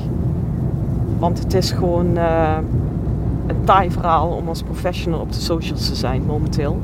Want 1.18 1.38
het 1.38 1.54
is 1.54 1.70
gewoon 1.70 2.16
uh, 2.16 2.56
een 3.46 3.64
taai 3.64 3.90
verhaal 3.90 4.28
om 4.28 4.48
als 4.48 4.62
professional 4.62 5.20
op 5.20 5.32
de 5.32 5.40
socials 5.40 5.88
te 5.88 5.94
zijn 5.94 6.22
momenteel. 6.26 6.80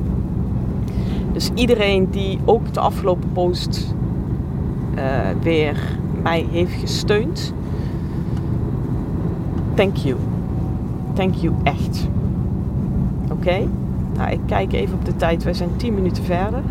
Dus 1.33 1.50
iedereen 1.54 2.11
die 2.11 2.38
ook 2.45 2.75
de 2.75 2.80
afgelopen 2.80 3.33
post 3.33 3.95
uh, 4.95 5.02
weer 5.42 5.99
mij 6.23 6.47
heeft 6.50 6.80
gesteund 6.80 7.52
thank 9.78 9.97
you. 9.97 10.16
Thank 11.14 11.35
you 11.35 11.54
echt. 11.62 12.09
Oké? 13.49 13.69
Nou, 14.17 14.31
ik 14.31 14.40
kijk 14.47 14.73
even 14.73 14.95
op 14.95 15.05
de 15.05 15.17
tijd. 15.17 15.45
Wij 15.45 15.55
zijn 15.55 15.76
10 15.76 15.95
minuten 15.95 16.25
verder. 16.25 16.62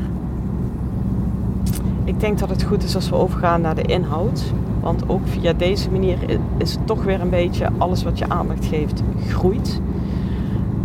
Ik 2.04 2.20
denk 2.20 2.40
dat 2.40 2.50
het 2.50 2.64
goed 2.64 2.84
is 2.84 2.96
als 2.96 3.10
we 3.10 3.16
overgaan 3.16 3.62
naar 3.62 3.76
de 3.76 3.82
inhoud. 3.82 4.54
Want 4.82 5.10
ook 5.10 5.28
via 5.28 5.54
deze 5.54 5.92
manier 5.92 6.18
is 6.58 6.72
het 6.72 6.88
toch 6.88 7.04
weer 7.04 7.22
een 7.22 7.30
beetje 7.30 7.70
alles 7.78 8.04
wat 8.04 8.18
je 8.18 8.30
aandacht 8.30 8.66
geeft 8.66 9.04
groeit. 9.28 9.82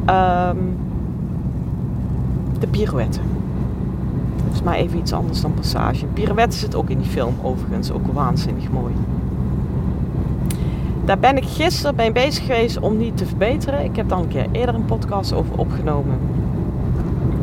Um, 0.01 0.77
de 2.59 2.67
pirouette. 2.67 3.21
Dat 4.45 4.55
is 4.55 4.63
maar 4.63 4.75
even 4.75 4.99
iets 4.99 5.13
anders 5.13 5.41
dan 5.41 5.55
passage. 5.55 6.07
Pirouette 6.07 6.57
zit 6.57 6.75
ook 6.75 6.91
in 6.91 6.99
die 6.99 7.11
film 7.11 7.35
overigens. 7.43 7.91
Ook 7.91 8.07
waanzinnig 8.13 8.71
mooi. 8.71 8.93
Daar 11.05 11.19
ben 11.19 11.37
ik 11.37 11.45
gisteren 11.45 11.97
bij 11.97 12.13
bezig 12.13 12.47
geweest 12.47 12.81
om 12.81 12.99
die 12.99 13.15
te 13.15 13.27
verbeteren. 13.27 13.85
Ik 13.85 13.97
heb 13.97 14.09
dan 14.09 14.19
een 14.19 14.29
keer 14.29 14.47
eerder 14.53 14.75
een 14.75 14.85
podcast 14.85 15.33
over 15.33 15.59
opgenomen. 15.59 16.19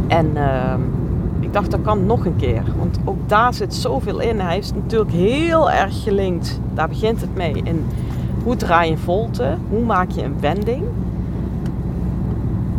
En 0.08 0.32
uh, 0.34 0.74
ik 1.40 1.54
dacht, 1.54 1.72
dat 1.72 1.82
kan 1.82 2.06
nog 2.06 2.26
een 2.26 2.36
keer. 2.36 2.64
Want 2.78 3.00
ook 3.06 3.30
daar 3.30 3.54
zit 3.54 3.76
zoveel 3.76 4.20
in. 4.20 4.40
Hij 4.40 4.58
is 4.58 4.74
natuurlijk 4.74 5.12
heel 5.12 5.72
erg 5.72 6.04
gelinkt. 6.04 6.60
Daar 6.74 6.88
begint 6.88 7.22
het 7.22 7.36
mee. 7.36 7.62
In 7.64 7.86
hoe 8.44 8.56
draai 8.56 8.86
je 8.86 8.96
een 8.96 9.02
volte? 9.02 9.58
Hoe 9.70 9.86
maak 9.86 10.12
je 10.12 10.24
een 10.24 10.40
wending? 10.40 10.84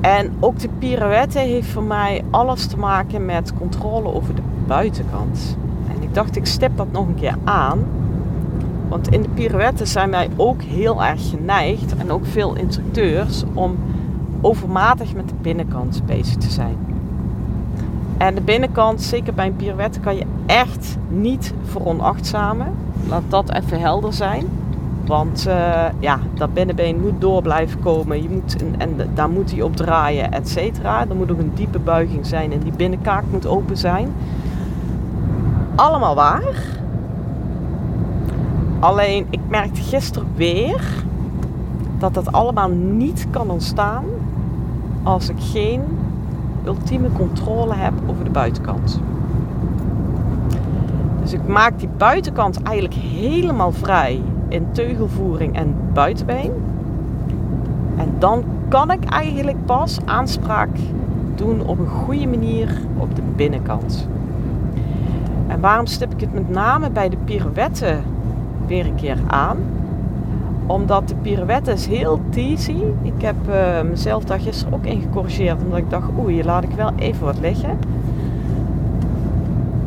En 0.01 0.33
ook 0.41 0.59
de 0.59 0.69
pirouette 0.79 1.39
heeft 1.39 1.69
voor 1.69 1.83
mij 1.83 2.25
alles 2.31 2.67
te 2.67 2.79
maken 2.79 3.25
met 3.25 3.55
controle 3.59 4.15
over 4.15 4.35
de 4.35 4.43
buitenkant. 4.67 5.57
En 5.95 6.03
ik 6.03 6.15
dacht, 6.15 6.37
ik 6.37 6.47
stip 6.47 6.77
dat 6.77 6.93
nog 6.93 7.07
een 7.07 7.15
keer 7.15 7.37
aan. 7.45 7.85
Want 8.91 9.09
in 9.09 9.23
de 9.23 9.29
pirouetten 9.29 9.87
zijn 9.87 10.11
wij 10.11 10.29
ook 10.37 10.63
heel 10.63 11.05
erg 11.05 11.31
geneigd, 11.31 11.97
en 11.97 12.11
ook 12.11 12.27
veel 12.27 12.57
instructeurs, 12.57 13.45
om 13.53 13.77
overmatig 14.41 15.15
met 15.15 15.29
de 15.29 15.35
binnenkant 15.41 16.03
bezig 16.07 16.37
te 16.37 16.51
zijn. 16.51 16.77
En 18.17 18.35
de 18.35 18.41
binnenkant, 18.41 19.03
zeker 19.03 19.35
bij 19.35 19.47
een 19.47 19.57
pirouette, 19.57 20.01
kan 20.01 20.17
je 20.17 20.25
echt 20.47 20.97
niet 21.09 21.55
veronachtzamen. 21.65 22.67
Laat 23.09 23.23
dat 23.29 23.53
even 23.53 23.81
helder 23.81 24.13
zijn. 24.13 24.45
Want 25.07 25.45
uh, 25.49 25.85
ja, 25.99 26.19
dat 26.35 26.55
binnenbeen 26.55 27.01
moet 27.01 27.21
door 27.21 27.43
blijven 27.43 27.81
komen. 27.81 28.23
Je 28.23 28.29
moet, 28.29 28.57
en, 28.63 28.75
en 28.79 29.11
daar 29.15 29.31
moet 29.31 29.51
hij 29.51 29.63
op 29.63 29.77
draaien, 29.77 30.33
et 30.33 30.49
cetera. 30.49 31.01
Er 31.09 31.17
moet 31.17 31.31
ook 31.31 31.39
een 31.39 31.53
diepe 31.55 31.79
buiging 31.79 32.27
zijn 32.27 32.53
en 32.53 32.59
die 32.59 32.73
binnenkaak 32.77 33.25
moet 33.31 33.47
open 33.47 33.77
zijn. 33.77 34.13
Allemaal 35.75 36.15
waar. 36.15 36.79
Alleen 38.81 39.27
ik 39.31 39.41
merkte 39.49 39.81
gisteren 39.81 40.29
weer 40.35 41.05
dat 41.99 42.15
dat 42.15 42.33
allemaal 42.33 42.71
niet 42.71 43.27
kan 43.31 43.51
ontstaan 43.51 44.05
als 45.03 45.29
ik 45.29 45.37
geen 45.39 45.83
ultieme 46.65 47.13
controle 47.13 47.75
heb 47.75 47.93
over 48.07 48.25
de 48.25 48.31
buitenkant. 48.31 49.01
Dus 51.21 51.33
ik 51.33 51.47
maak 51.47 51.79
die 51.79 51.89
buitenkant 51.97 52.63
eigenlijk 52.63 53.01
helemaal 53.01 53.73
vrij 53.73 54.23
in 54.49 54.67
teugelvoering 54.73 55.57
en 55.57 55.75
buitenbeen. 55.93 56.53
En 57.97 58.15
dan 58.19 58.45
kan 58.69 58.91
ik 58.91 59.05
eigenlijk 59.05 59.65
pas 59.65 59.99
aanspraak 60.05 60.71
doen 61.35 61.67
op 61.67 61.79
een 61.79 61.89
goede 61.89 62.27
manier 62.27 62.81
op 62.97 63.17
de 63.17 63.23
binnenkant. 63.37 64.09
En 65.47 65.61
waarom 65.61 65.87
stip 65.87 66.13
ik 66.13 66.21
het 66.21 66.35
met 66.35 66.49
name 66.49 66.91
bij 66.91 67.09
de 67.09 67.17
pirouetten 67.25 68.05
weer 68.71 68.87
een 68.87 68.95
keer 68.95 69.19
aan. 69.27 69.57
Omdat 70.67 71.09
de 71.09 71.15
pirouette 71.15 71.73
is 71.73 71.87
heel 71.87 72.21
teasy. 72.29 72.77
Ik 73.03 73.23
heb 73.23 73.35
uh, 73.49 73.81
mezelf 73.91 74.25
daar 74.25 74.41
gisteren 74.41 74.75
ook 74.75 74.85
in 74.85 75.01
gecorrigeerd. 75.01 75.63
Omdat 75.63 75.79
ik 75.79 75.91
dacht, 75.91 76.09
oeh, 76.19 76.29
hier 76.29 76.45
laat 76.45 76.63
ik 76.63 76.71
wel 76.71 76.91
even 76.97 77.25
wat 77.25 77.39
liggen. 77.41 77.79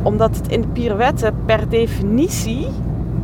Omdat 0.02 0.36
het 0.36 0.48
in 0.48 0.62
de 0.62 0.68
pirouette 0.68 1.32
per 1.46 1.70
definitie 1.70 2.68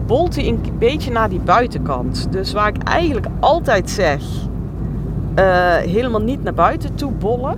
bolt 0.05 0.35
hij 0.35 0.47
een 0.47 0.61
beetje 0.77 1.11
naar 1.11 1.29
die 1.29 1.39
buitenkant. 1.39 2.27
Dus 2.31 2.53
waar 2.53 2.67
ik 2.67 2.83
eigenlijk 2.83 3.27
altijd 3.39 3.89
zeg, 3.89 4.21
uh, 5.35 5.75
helemaal 5.75 6.21
niet 6.21 6.43
naar 6.43 6.53
buiten 6.53 6.95
toe 6.95 7.11
bollen. 7.11 7.57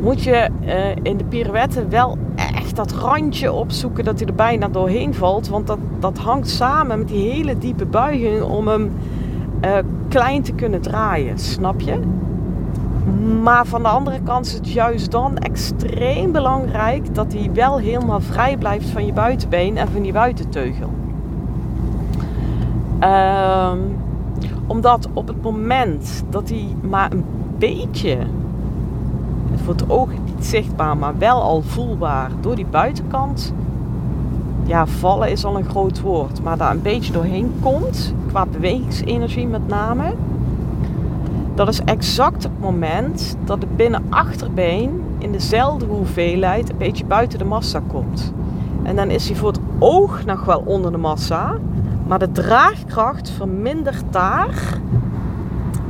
Moet 0.00 0.22
je 0.22 0.48
uh, 0.64 0.96
in 1.02 1.16
de 1.16 1.24
pirouette 1.24 1.88
wel 1.88 2.18
dat 2.78 2.92
randje 2.92 3.52
opzoeken 3.52 4.04
dat 4.04 4.18
hij 4.18 4.28
er 4.28 4.34
bijna 4.34 4.68
doorheen 4.68 5.14
valt. 5.14 5.48
Want 5.48 5.66
dat, 5.66 5.78
dat 5.98 6.18
hangt 6.18 6.48
samen 6.48 6.98
met 6.98 7.08
die 7.08 7.30
hele 7.30 7.58
diepe 7.58 7.86
buiging 7.86 8.42
om 8.42 8.68
hem 8.68 8.92
uh, 9.64 9.70
klein 10.08 10.42
te 10.42 10.52
kunnen 10.52 10.80
draaien. 10.80 11.38
Snap 11.38 11.80
je? 11.80 12.00
Maar 13.42 13.66
van 13.66 13.82
de 13.82 13.88
andere 13.88 14.20
kant 14.20 14.46
is 14.46 14.52
het 14.52 14.72
juist 14.72 15.10
dan 15.10 15.36
extreem 15.36 16.32
belangrijk 16.32 17.14
dat 17.14 17.32
hij 17.32 17.50
wel 17.52 17.78
helemaal 17.78 18.20
vrij 18.20 18.56
blijft 18.56 18.88
van 18.88 19.06
je 19.06 19.12
buitenbeen 19.12 19.76
en 19.76 19.88
van 19.88 20.02
die 20.02 20.12
buitenteugel. 20.12 20.90
Um, 23.00 23.96
omdat 24.66 25.08
op 25.12 25.28
het 25.28 25.42
moment 25.42 26.24
dat 26.30 26.48
hij 26.48 26.66
maar 26.80 27.12
een 27.12 27.24
beetje 27.58 28.18
voor 29.54 29.74
het 29.74 29.90
oog 29.90 30.10
zichtbaar, 30.44 30.96
maar 30.96 31.18
wel 31.18 31.42
al 31.42 31.62
voelbaar 31.62 32.30
door 32.40 32.56
die 32.56 32.66
buitenkant. 32.66 33.52
Ja, 34.64 34.86
vallen 34.86 35.30
is 35.30 35.44
al 35.44 35.56
een 35.56 35.68
groot 35.68 36.00
woord, 36.00 36.42
maar 36.42 36.56
daar 36.56 36.70
een 36.70 36.82
beetje 36.82 37.12
doorheen 37.12 37.52
komt, 37.60 38.14
qua 38.28 38.46
bewegingsenergie 38.46 39.46
met 39.46 39.68
name. 39.68 40.14
Dat 41.54 41.68
is 41.68 41.80
exact 41.80 42.42
het 42.42 42.60
moment 42.60 43.36
dat 43.44 43.60
het 43.60 43.76
binnenachterbeen 43.76 45.02
in 45.18 45.32
dezelfde 45.32 45.86
hoeveelheid 45.86 46.70
een 46.70 46.76
beetje 46.76 47.04
buiten 47.04 47.38
de 47.38 47.44
massa 47.44 47.82
komt. 47.86 48.32
En 48.82 48.96
dan 48.96 49.10
is 49.10 49.28
hij 49.28 49.36
voor 49.36 49.48
het 49.48 49.60
oog 49.78 50.24
nog 50.24 50.44
wel 50.44 50.62
onder 50.64 50.92
de 50.92 50.98
massa, 50.98 51.54
maar 52.06 52.18
de 52.18 52.32
draagkracht 52.32 53.30
vermindert 53.30 54.04
daar 54.10 54.78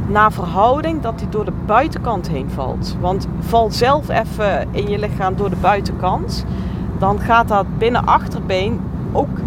naar 0.08 0.32
verhouding 0.32 1.02
dat 1.02 1.20
hij 1.20 1.30
door 1.30 1.44
de 1.44 1.52
buitenkant 1.66 2.28
heen 2.28 2.50
valt. 2.50 2.96
Want 3.00 3.26
val 3.40 3.70
zelf 3.70 4.08
even 4.08 4.68
in 4.70 4.88
je 4.88 4.98
lichaam 4.98 5.36
door 5.36 5.50
de 5.50 5.56
buitenkant, 5.56 6.44
dan 6.98 7.20
gaat 7.20 7.48
dat 7.48 7.78
binnenachterbeen 7.78 8.80
ook 9.12 9.38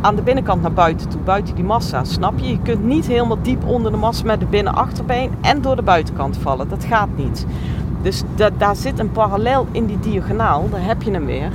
aan 0.00 0.16
de 0.16 0.22
binnenkant 0.22 0.62
naar 0.62 0.72
buiten 0.72 1.08
toe, 1.08 1.20
buiten 1.20 1.54
die 1.54 1.64
massa. 1.64 2.04
Snap 2.04 2.38
je? 2.38 2.50
Je 2.50 2.60
kunt 2.62 2.84
niet 2.84 3.06
helemaal 3.06 3.42
diep 3.42 3.66
onder 3.66 3.90
de 3.90 3.96
massa 3.96 4.24
met 4.24 4.40
de 4.40 4.46
binnenachterbeen 4.46 5.30
en 5.40 5.62
door 5.62 5.76
de 5.76 5.82
buitenkant 5.82 6.36
vallen. 6.36 6.68
Dat 6.68 6.84
gaat 6.84 7.08
niet. 7.16 7.46
Dus 8.02 8.22
daar 8.58 8.76
zit 8.76 8.98
een 8.98 9.12
parallel 9.12 9.66
in 9.70 9.86
die 9.86 9.98
diagonaal, 9.98 10.68
daar 10.70 10.84
heb 10.84 11.02
je 11.02 11.10
hem 11.10 11.26
weer. 11.26 11.52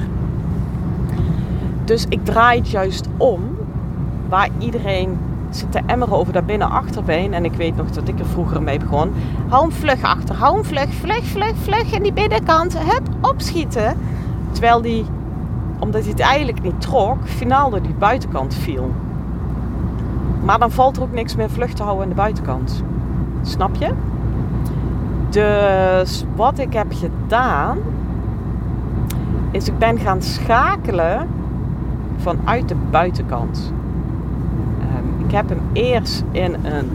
Dus 1.85 2.05
ik 2.09 2.25
draai 2.25 2.59
het 2.59 2.69
juist 2.69 3.07
om, 3.17 3.41
waar 4.29 4.49
iedereen 4.57 5.17
zit 5.55 5.71
te 5.71 5.81
emmeren 5.85 6.17
over 6.17 6.33
dat 6.33 6.45
binnenachterbeen. 6.45 7.33
En 7.33 7.45
ik 7.45 7.53
weet 7.53 7.75
nog 7.75 7.91
dat 7.91 8.07
ik 8.07 8.19
er 8.19 8.25
vroeger 8.25 8.63
mee 8.63 8.79
begon. 8.79 9.13
Hou 9.47 9.61
hem 9.61 9.71
vlug 9.71 10.03
achter, 10.03 10.35
hou 10.35 10.53
hem 10.53 10.65
vlug, 10.65 10.93
vlug, 10.93 11.23
vlug, 11.23 11.55
vlug. 11.55 11.93
in 11.93 12.03
die 12.03 12.13
binnenkant, 12.13 12.77
hup, 12.77 13.09
opschieten. 13.21 13.97
Terwijl 14.51 14.81
die, 14.81 15.05
omdat 15.79 16.01
hij 16.01 16.11
het 16.11 16.19
eigenlijk 16.19 16.61
niet 16.61 16.81
trok, 16.81 17.17
finaal 17.27 17.69
door 17.69 17.81
die 17.81 17.93
buitenkant 17.93 18.53
viel. 18.53 18.93
Maar 20.43 20.59
dan 20.59 20.71
valt 20.71 20.97
er 20.97 21.03
ook 21.03 21.13
niks 21.13 21.35
meer 21.35 21.49
vlug 21.49 21.73
te 21.73 21.83
houden 21.83 22.03
aan 22.03 22.09
de 22.09 22.15
buitenkant. 22.15 22.83
Snap 23.41 23.75
je? 23.75 23.89
Dus 25.29 26.25
wat 26.35 26.59
ik 26.59 26.73
heb 26.73 26.87
gedaan, 26.89 27.77
is 29.51 29.67
ik 29.67 29.77
ben 29.77 29.99
gaan 29.99 30.21
schakelen 30.21 31.27
vanuit 32.17 32.69
de 32.69 32.75
buitenkant. 32.91 33.73
Ik 35.25 35.31
heb 35.31 35.49
hem 35.49 35.61
eerst 35.73 36.23
in 36.31 36.53
een 36.53 36.89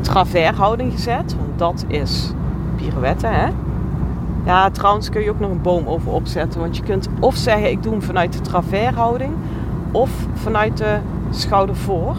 travershouding 0.00 0.92
gezet, 0.92 1.36
want 1.36 1.58
dat 1.58 1.84
is 1.88 2.32
pirouette, 2.76 3.26
hè? 3.26 3.46
Ja, 4.44 4.70
trouwens 4.70 5.08
kun 5.08 5.22
je 5.22 5.30
ook 5.30 5.40
nog 5.40 5.50
een 5.50 5.62
boom 5.62 5.86
over 5.86 6.12
opzetten, 6.12 6.60
want 6.60 6.76
je 6.76 6.82
kunt 6.82 7.08
of 7.20 7.36
zeggen 7.36 7.70
ik 7.70 7.82
doe 7.82 7.92
hem 7.92 8.02
vanuit 8.02 8.32
de 8.32 8.40
travershouding 8.40 9.32
of 9.90 10.10
vanuit 10.34 10.76
de 10.76 10.98
schouder 11.30 11.76
voor. 11.76 12.16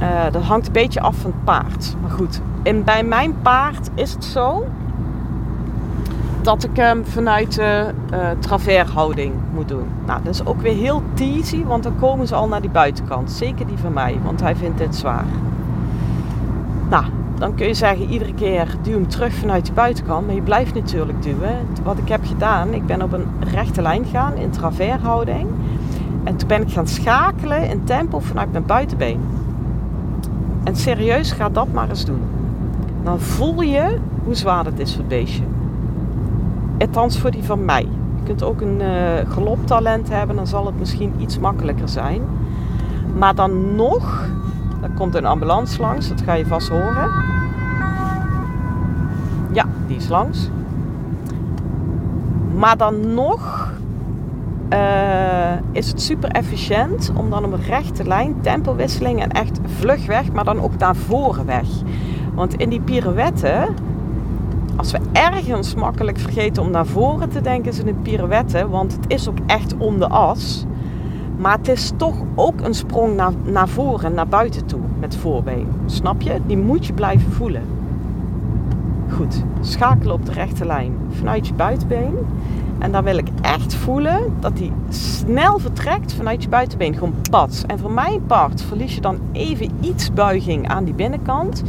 Uh, 0.00 0.32
dat 0.32 0.42
hangt 0.42 0.66
een 0.66 0.72
beetje 0.72 1.00
af 1.00 1.16
van 1.16 1.30
het 1.30 1.44
paard. 1.44 1.96
Maar 2.00 2.10
goed, 2.10 2.40
en 2.62 2.84
bij 2.84 3.04
mijn 3.04 3.34
paard 3.42 3.90
is 3.94 4.12
het 4.12 4.24
zo 4.24 4.66
dat 6.42 6.64
ik 6.64 6.76
hem 6.76 7.04
vanuit 7.06 7.54
de 7.54 7.90
uh, 8.12 8.18
travershouding 8.38 9.34
moet 9.54 9.68
doen. 9.68 9.86
Nou, 10.06 10.20
dat 10.22 10.34
is 10.34 10.46
ook 10.46 10.60
weer 10.60 10.74
heel 10.74 11.02
teasy, 11.14 11.64
want 11.64 11.82
dan 11.82 11.98
komen 11.98 12.26
ze 12.26 12.34
al 12.34 12.48
naar 12.48 12.60
die 12.60 12.70
buitenkant. 12.70 13.30
Zeker 13.30 13.66
die 13.66 13.78
van 13.78 13.92
mij, 13.92 14.18
want 14.24 14.40
hij 14.40 14.56
vindt 14.56 14.78
dit 14.78 14.96
zwaar. 14.96 15.24
Nou, 16.88 17.04
dan 17.38 17.54
kun 17.54 17.66
je 17.66 17.74
zeggen 17.74 18.08
iedere 18.08 18.34
keer 18.34 18.76
duw 18.82 18.92
hem 18.92 19.08
terug 19.08 19.34
vanuit 19.34 19.66
de 19.66 19.72
buitenkant, 19.72 20.26
maar 20.26 20.34
je 20.34 20.42
blijft 20.42 20.74
natuurlijk 20.74 21.22
duwen. 21.22 21.58
Wat 21.82 21.98
ik 21.98 22.08
heb 22.08 22.24
gedaan, 22.24 22.72
ik 22.72 22.86
ben 22.86 23.02
op 23.02 23.12
een 23.12 23.26
rechte 23.40 23.82
lijn 23.82 24.04
gegaan 24.04 24.34
in 24.34 24.50
travershouding. 24.50 25.48
En 26.24 26.36
toen 26.36 26.48
ben 26.48 26.62
ik 26.62 26.72
gaan 26.72 26.86
schakelen 26.86 27.68
in 27.68 27.84
tempo 27.84 28.18
vanuit 28.18 28.52
mijn 28.52 28.66
buitenbeen. 28.66 29.20
En 30.64 30.76
serieus, 30.76 31.32
ga 31.32 31.48
dat 31.48 31.72
maar 31.72 31.88
eens 31.88 32.04
doen. 32.04 32.22
Dan 33.02 33.20
voel 33.20 33.60
je 33.60 33.98
hoe 34.24 34.34
zwaar 34.34 34.64
het 34.64 34.78
is 34.78 34.90
voor 34.90 35.00
het 35.00 35.08
beestje. 35.08 35.42
Althans 36.82 37.18
voor 37.18 37.30
die 37.30 37.44
van 37.44 37.64
mij. 37.64 37.88
Je 38.16 38.22
kunt 38.24 38.42
ook 38.42 38.60
een 38.60 38.80
uh, 38.80 39.32
galoptalent 39.32 40.08
hebben, 40.08 40.36
dan 40.36 40.46
zal 40.46 40.66
het 40.66 40.78
misschien 40.78 41.14
iets 41.18 41.38
makkelijker 41.38 41.88
zijn. 41.88 42.22
Maar 43.18 43.34
dan 43.34 43.74
nog, 43.74 44.28
dan 44.80 44.94
komt 44.94 45.14
een 45.14 45.26
ambulance 45.26 45.80
langs, 45.80 46.08
dat 46.08 46.20
ga 46.20 46.34
je 46.34 46.46
vast 46.46 46.68
horen. 46.68 47.10
Ja, 49.52 49.64
die 49.86 49.96
is 49.96 50.08
langs. 50.08 50.50
Maar 52.54 52.76
dan 52.76 53.14
nog 53.14 53.72
uh, 54.72 55.52
is 55.72 55.88
het 55.88 56.02
super 56.02 56.30
efficiënt 56.30 57.12
om 57.16 57.30
dan 57.30 57.44
op 57.44 57.54
rechte 57.66 58.04
lijn, 58.04 58.34
tempowisseling 58.40 59.22
en 59.22 59.30
echt 59.30 59.60
vlug 59.64 60.06
weg, 60.06 60.32
maar 60.32 60.44
dan 60.44 60.60
ook 60.60 60.78
naar 60.78 60.96
voren 60.96 61.46
weg. 61.46 61.68
Want 62.34 62.54
in 62.54 62.68
die 62.68 62.80
pirouette, 62.80 63.68
als 64.76 64.92
we 64.92 64.98
ergens 65.12 65.74
makkelijk 65.74 66.18
vergeten 66.18 66.62
om 66.62 66.70
naar 66.70 66.86
voren 66.86 67.28
te 67.28 67.40
denken, 67.40 67.70
is 67.70 67.78
het 67.78 67.86
een 67.86 68.02
pirouette, 68.02 68.68
want 68.68 68.92
het 68.92 69.04
is 69.06 69.28
ook 69.28 69.38
echt 69.46 69.76
om 69.76 69.98
de 69.98 70.08
as. 70.08 70.64
Maar 71.36 71.58
het 71.58 71.68
is 71.68 71.92
toch 71.96 72.16
ook 72.34 72.60
een 72.60 72.74
sprong 72.74 73.16
naar, 73.16 73.32
naar 73.44 73.68
voren, 73.68 74.14
naar 74.14 74.28
buiten 74.28 74.66
toe 74.66 74.80
met 74.98 75.16
voorbeen. 75.16 75.68
Snap 75.86 76.20
je? 76.22 76.40
Die 76.46 76.56
moet 76.56 76.86
je 76.86 76.92
blijven 76.92 77.32
voelen. 77.32 77.62
Goed, 79.08 79.42
schakelen 79.60 80.14
op 80.14 80.26
de 80.26 80.32
rechte 80.32 80.64
lijn 80.64 80.96
vanuit 81.10 81.46
je 81.46 81.54
buitenbeen. 81.54 82.14
En 82.78 82.92
dan 82.92 83.04
wil 83.04 83.16
ik 83.16 83.28
echt 83.40 83.74
voelen 83.74 84.34
dat 84.40 84.58
hij 84.58 84.72
snel 84.88 85.58
vertrekt 85.58 86.12
vanuit 86.12 86.42
je 86.42 86.48
buitenbeen. 86.48 86.94
Gewoon 86.94 87.14
pad. 87.30 87.64
En 87.66 87.78
voor 87.78 87.90
mijn 87.90 88.26
part 88.26 88.62
verlies 88.62 88.94
je 88.94 89.00
dan 89.00 89.18
even 89.32 89.70
iets 89.80 90.12
buiging 90.12 90.68
aan 90.68 90.84
die 90.84 90.94
binnenkant. 90.94 91.62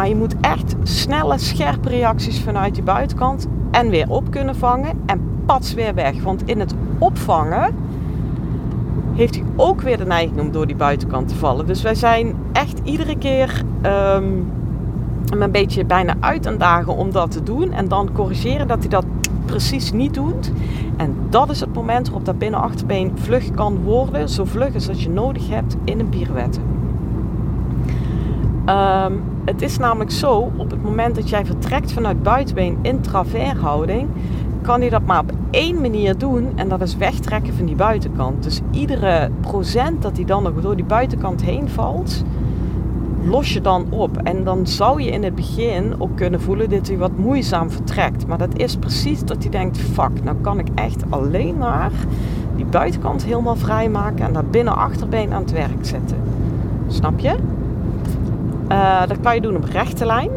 Maar 0.00 0.08
je 0.08 0.16
moet 0.16 0.40
echt 0.40 0.76
snelle, 0.82 1.38
scherpe 1.38 1.88
reacties 1.88 2.40
vanuit 2.40 2.76
je 2.76 2.82
buitenkant 2.82 3.46
en 3.70 3.90
weer 3.90 4.10
op 4.10 4.30
kunnen 4.30 4.56
vangen. 4.56 5.02
En 5.06 5.20
pats 5.46 5.74
weer 5.74 5.94
weg. 5.94 6.22
Want 6.22 6.42
in 6.44 6.60
het 6.60 6.74
opvangen 6.98 7.74
heeft 9.12 9.34
hij 9.34 9.44
ook 9.56 9.80
weer 9.80 9.98
de 9.98 10.06
neiging 10.06 10.40
om 10.40 10.52
door 10.52 10.66
die 10.66 10.76
buitenkant 10.76 11.28
te 11.28 11.34
vallen. 11.34 11.66
Dus 11.66 11.82
wij 11.82 11.94
zijn 11.94 12.34
echt 12.52 12.80
iedere 12.82 13.18
keer 13.18 13.62
um, 13.82 14.52
een 15.38 15.50
beetje 15.50 15.84
bijna 15.84 16.14
uit 16.20 16.46
aan 16.46 16.58
dagen 16.58 16.96
om 16.96 17.12
dat 17.12 17.30
te 17.30 17.42
doen. 17.42 17.72
En 17.72 17.88
dan 17.88 18.12
corrigeren 18.12 18.68
dat 18.68 18.78
hij 18.78 18.88
dat 18.88 19.04
precies 19.44 19.92
niet 19.92 20.14
doet. 20.14 20.52
En 20.96 21.16
dat 21.28 21.50
is 21.50 21.60
het 21.60 21.74
moment 21.74 22.06
waarop 22.06 22.24
dat 22.24 22.38
binnenachterbeen 22.38 23.12
vlug 23.14 23.50
kan 23.50 23.82
worden. 23.82 24.28
Zo 24.28 24.44
vlug 24.44 24.74
als 24.74 24.86
dat 24.86 25.02
je 25.02 25.10
nodig 25.10 25.48
hebt 25.48 25.76
in 25.84 26.00
een 26.00 26.08
pirouette. 26.08 26.60
Um, 28.70 29.22
het 29.44 29.62
is 29.62 29.78
namelijk 29.78 30.10
zo, 30.10 30.52
op 30.56 30.70
het 30.70 30.82
moment 30.82 31.14
dat 31.14 31.28
jij 31.28 31.46
vertrekt 31.46 31.92
vanuit 31.92 32.22
buitenbeen 32.22 32.78
in 32.82 33.00
travershouding, 33.00 34.08
kan 34.62 34.80
hij 34.80 34.88
dat 34.88 35.06
maar 35.06 35.20
op 35.20 35.32
één 35.50 35.80
manier 35.80 36.18
doen 36.18 36.48
en 36.54 36.68
dat 36.68 36.80
is 36.80 36.96
wegtrekken 36.96 37.54
van 37.54 37.66
die 37.66 37.74
buitenkant. 37.74 38.42
Dus 38.42 38.60
iedere 38.70 39.30
procent 39.40 40.02
dat 40.02 40.16
hij 40.16 40.24
dan 40.24 40.42
nog 40.42 40.60
door 40.60 40.76
die 40.76 40.84
buitenkant 40.84 41.42
heen 41.42 41.68
valt, 41.68 42.24
los 43.24 43.52
je 43.52 43.60
dan 43.60 43.86
op. 43.90 44.16
En 44.16 44.44
dan 44.44 44.66
zou 44.66 45.02
je 45.02 45.10
in 45.10 45.22
het 45.22 45.34
begin 45.34 45.94
ook 45.98 46.16
kunnen 46.16 46.40
voelen 46.40 46.70
dat 46.70 46.88
hij 46.88 46.98
wat 46.98 47.16
moeizaam 47.16 47.70
vertrekt. 47.70 48.26
Maar 48.26 48.38
dat 48.38 48.58
is 48.58 48.76
precies 48.76 49.24
dat 49.24 49.42
hij 49.42 49.50
denkt, 49.50 49.78
fuck, 49.78 50.24
nou 50.24 50.36
kan 50.40 50.58
ik 50.58 50.68
echt 50.74 51.04
alleen 51.08 51.58
maar 51.58 51.92
die 52.56 52.64
buitenkant 52.64 53.24
helemaal 53.24 53.56
vrijmaken 53.56 54.26
en 54.26 54.32
daar 54.32 54.44
binnen 54.44 54.76
achterbeen 54.76 55.32
aan 55.32 55.42
het 55.42 55.52
werk 55.52 55.84
zetten. 55.86 56.16
Snap 56.86 57.18
je? 57.18 57.36
Uh, 58.72 59.06
dat 59.06 59.20
kan 59.20 59.34
je 59.34 59.40
doen 59.40 59.56
op 59.56 59.64
rechte 59.64 60.06
lijn. 60.06 60.30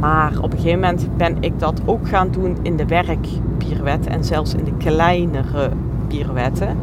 Maar 0.00 0.32
op 0.40 0.52
een 0.52 0.58
gegeven 0.58 0.80
moment 0.80 1.08
ben 1.16 1.36
ik 1.40 1.58
dat 1.58 1.80
ook 1.84 2.08
gaan 2.08 2.30
doen 2.30 2.56
in 2.62 2.76
de 2.76 2.86
werkpirouetten 2.86 4.12
en 4.12 4.24
zelfs 4.24 4.54
in 4.54 4.64
de 4.64 4.74
kleinere 4.76 5.70
pirouetten. 6.06 6.76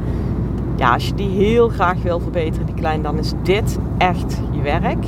Ja, 0.75 0.93
als 0.93 1.07
je 1.07 1.13
die 1.13 1.29
heel 1.29 1.69
graag 1.69 2.01
wil 2.01 2.19
verbeteren, 2.19 2.65
die 2.65 2.75
klein, 2.75 3.01
dan 3.01 3.17
is 3.17 3.33
dit 3.43 3.79
echt 3.97 4.41
je 4.51 4.61
werk. 4.61 5.05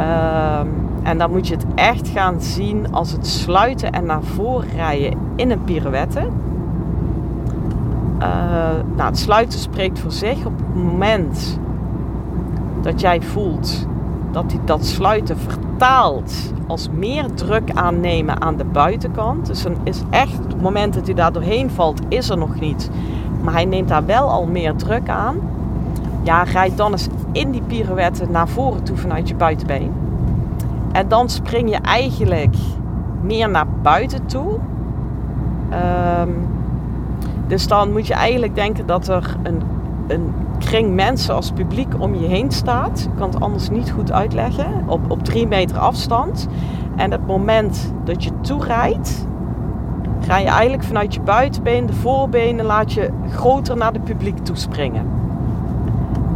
Uh, 0.00 0.60
en 1.02 1.18
dan 1.18 1.30
moet 1.30 1.48
je 1.48 1.54
het 1.54 1.66
echt 1.74 2.08
gaan 2.08 2.40
zien 2.40 2.92
als 2.92 3.12
het 3.12 3.26
sluiten 3.26 3.92
en 3.92 4.06
naar 4.06 4.22
voren 4.22 4.68
rijden 4.76 5.18
in 5.36 5.50
een 5.50 5.64
pirouette. 5.64 6.20
Uh, 8.18 8.28
nou, 8.96 9.08
het 9.08 9.18
sluiten 9.18 9.58
spreekt 9.58 9.98
voor 9.98 10.12
zich. 10.12 10.46
Op 10.46 10.52
het 10.58 10.74
moment 10.74 11.58
dat 12.84 13.00
jij 13.00 13.22
voelt 13.22 13.86
dat 14.30 14.52
hij 14.52 14.60
dat 14.64 14.84
sluiten 14.84 15.38
vertaalt 15.38 16.52
als 16.66 16.88
meer 16.92 17.34
druk 17.34 17.70
aannemen 17.74 18.40
aan 18.40 18.56
de 18.56 18.64
buitenkant. 18.64 19.46
Dus 19.46 19.62
dan 19.62 19.76
is 19.82 20.02
echt 20.10 20.36
het 20.36 20.62
moment 20.62 20.94
dat 20.94 21.06
hij 21.06 21.14
daar 21.14 21.32
doorheen 21.32 21.70
valt, 21.70 22.00
is 22.08 22.30
er 22.30 22.38
nog 22.38 22.60
niet. 22.60 22.90
Maar 23.42 23.52
hij 23.52 23.64
neemt 23.64 23.88
daar 23.88 24.06
wel 24.06 24.30
al 24.30 24.46
meer 24.46 24.76
druk 24.76 25.08
aan. 25.08 25.36
Ja, 26.22 26.42
rijd 26.42 26.76
dan 26.76 26.92
eens 26.92 27.08
in 27.32 27.50
die 27.50 27.62
pirouette 27.62 28.26
naar 28.30 28.48
voren 28.48 28.82
toe 28.82 28.96
vanuit 28.96 29.28
je 29.28 29.34
buitenbeen. 29.34 29.92
En 30.92 31.08
dan 31.08 31.28
spring 31.28 31.70
je 31.70 31.76
eigenlijk 31.76 32.56
meer 33.20 33.50
naar 33.50 33.66
buiten 33.82 34.26
toe. 34.26 34.58
Ehm, 35.70 36.30
dus 37.46 37.66
dan 37.66 37.92
moet 37.92 38.06
je 38.06 38.14
eigenlijk 38.14 38.54
denken 38.54 38.86
dat 38.86 39.08
er 39.08 39.36
een, 39.42 39.62
een 40.06 40.34
kring 40.58 40.94
mensen 40.94 41.34
als 41.34 41.50
publiek 41.50 41.94
om 41.98 42.14
je 42.14 42.26
heen 42.26 42.50
staat. 42.50 43.08
Kan 43.16 43.30
het 43.30 43.40
anders 43.40 43.70
niet 43.70 43.90
goed 43.90 44.12
uitleggen. 44.12 44.84
Op, 44.86 45.10
op 45.10 45.24
drie 45.24 45.46
meter 45.46 45.78
afstand. 45.78 46.48
En 46.96 47.10
het 47.10 47.26
moment 47.26 47.92
dat 48.04 48.24
je 48.24 48.30
toerijdt, 48.40 49.26
ga 50.20 50.38
je 50.38 50.46
eigenlijk 50.46 50.84
vanuit 50.84 51.14
je 51.14 51.20
buitenbeen, 51.20 51.86
de 51.86 51.92
voorbenen, 51.92 52.64
laat 52.64 52.92
je 52.92 53.10
groter 53.30 53.76
naar 53.76 53.92
het 53.92 54.04
publiek 54.04 54.38
toespringen. 54.38 55.06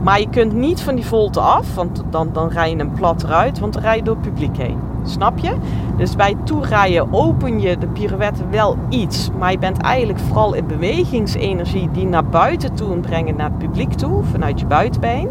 Maar 0.02 0.20
je 0.20 0.28
kunt 0.28 0.52
niet 0.52 0.81
van 0.81 0.94
die 0.94 1.07
volte 1.07 1.40
af, 1.40 1.74
want 1.74 2.02
dan, 2.11 2.28
dan 2.33 2.48
rij 2.48 2.70
je 2.70 2.78
een 2.78 2.92
plat 2.92 3.22
eruit, 3.22 3.59
want 3.59 3.72
dan 3.72 3.83
rij 3.83 3.96
je 3.96 4.02
door 4.02 4.14
het 4.14 4.24
publiek 4.24 4.57
heen. 4.57 4.78
Snap 5.02 5.38
je? 5.38 5.54
Dus 5.96 6.16
bij 6.16 6.37
toerijden 6.44 7.12
open 7.12 7.61
je 7.61 7.78
de 7.78 7.87
pirouette 7.87 8.48
wel 8.48 8.76
iets, 8.88 9.30
maar 9.38 9.50
je 9.50 9.58
bent 9.58 9.78
eigenlijk 9.78 10.18
vooral 10.18 10.54
in 10.54 10.66
bewegingsenergie 10.66 11.90
die 11.90 12.06
naar 12.06 12.24
buiten 12.24 12.74
toe 12.74 12.92
en 12.92 13.00
brengen 13.00 13.37
naar 13.37 13.50
het 13.50 13.58
publiek 13.58 13.92
toe, 13.92 14.24
vanuit 14.24 14.61
je 14.61 14.66
buitenbeen. 14.66 15.28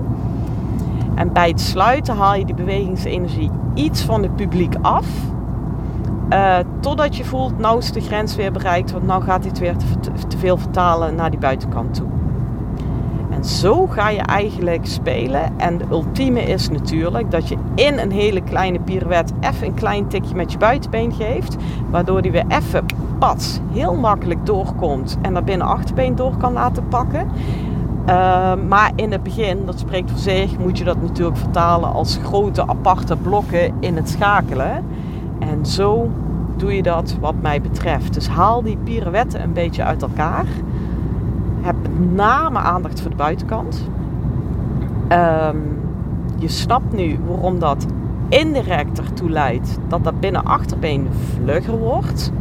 En 1.15 1.33
bij 1.33 1.47
het 1.47 1.61
sluiten 1.61 2.15
haal 2.15 2.35
je 2.35 2.45
die 2.45 2.55
bewegingsenergie 2.55 3.51
iets 3.73 4.01
van 4.01 4.21
het 4.21 4.35
publiek 4.35 4.75
af. 4.81 5.07
Uh, 6.29 6.57
totdat 6.79 7.15
je 7.15 7.25
voelt, 7.25 7.57
nou 7.57 7.77
is 7.77 7.91
de 7.91 8.01
grens 8.01 8.35
weer 8.35 8.51
bereikt, 8.51 8.91
want 8.91 9.05
nou 9.05 9.23
gaat 9.23 9.43
dit 9.43 9.59
weer 9.59 9.75
te 10.27 10.37
veel 10.37 10.57
vertalen 10.57 11.15
naar 11.15 11.29
die 11.29 11.39
buitenkant 11.39 11.93
toe. 11.93 12.16
En 13.37 13.45
zo 13.45 13.87
ga 13.87 14.09
je 14.09 14.21
eigenlijk 14.21 14.85
spelen. 14.85 15.59
En 15.59 15.77
de 15.77 15.85
ultieme 15.91 16.41
is 16.41 16.69
natuurlijk 16.69 17.31
dat 17.31 17.47
je 17.47 17.57
in 17.75 17.99
een 17.99 18.11
hele 18.11 18.41
kleine 18.41 18.79
pirouette 18.79 19.33
even 19.39 19.67
een 19.67 19.73
klein 19.73 20.07
tikje 20.07 20.35
met 20.35 20.51
je 20.51 20.57
buitenbeen 20.57 21.13
geeft. 21.13 21.55
Waardoor 21.89 22.21
die 22.21 22.31
weer 22.31 22.45
even 22.47 22.85
pats 23.19 23.59
heel 23.71 23.95
makkelijk 23.95 24.45
doorkomt 24.45 25.17
en 25.21 25.33
naar 25.33 25.43
binnen 25.43 25.67
achterbeen 25.67 26.15
door 26.15 26.37
kan 26.37 26.53
laten 26.53 26.87
pakken. 26.87 27.27
Uh, 28.07 28.53
maar 28.67 28.91
in 28.95 29.11
het 29.11 29.23
begin, 29.23 29.65
dat 29.65 29.79
spreekt 29.79 30.11
voor 30.11 30.19
zich, 30.19 30.57
moet 30.57 30.77
je 30.77 30.83
dat 30.83 31.01
natuurlijk 31.01 31.37
vertalen 31.37 31.93
als 31.93 32.19
grote 32.23 32.67
aparte 32.67 33.15
blokken 33.15 33.73
in 33.79 33.95
het 33.95 34.09
schakelen. 34.09 34.85
En 35.39 35.65
zo 35.65 36.09
doe 36.55 36.75
je 36.75 36.83
dat 36.83 37.17
wat 37.19 37.35
mij 37.41 37.61
betreft. 37.61 38.13
Dus 38.13 38.27
haal 38.27 38.61
die 38.61 38.77
pirouetten 38.83 39.43
een 39.43 39.53
beetje 39.53 39.83
uit 39.83 40.01
elkaar 40.01 40.45
heb 41.67 41.81
met 41.81 42.15
name 42.15 42.59
aandacht 42.59 43.01
voor 43.01 43.09
de 43.09 43.15
buitenkant. 43.15 43.89
Um, 45.11 45.79
je 46.35 46.47
snapt 46.47 46.93
nu 46.93 47.19
waarom 47.27 47.59
dat 47.59 47.85
indirect 48.29 48.99
ertoe 48.99 49.29
leidt 49.29 49.77
dat 49.87 50.03
dat 50.03 50.19
binnen 50.19 50.43
achterbeen 50.43 51.07
vlugger 51.33 51.77
wordt. 51.77 52.31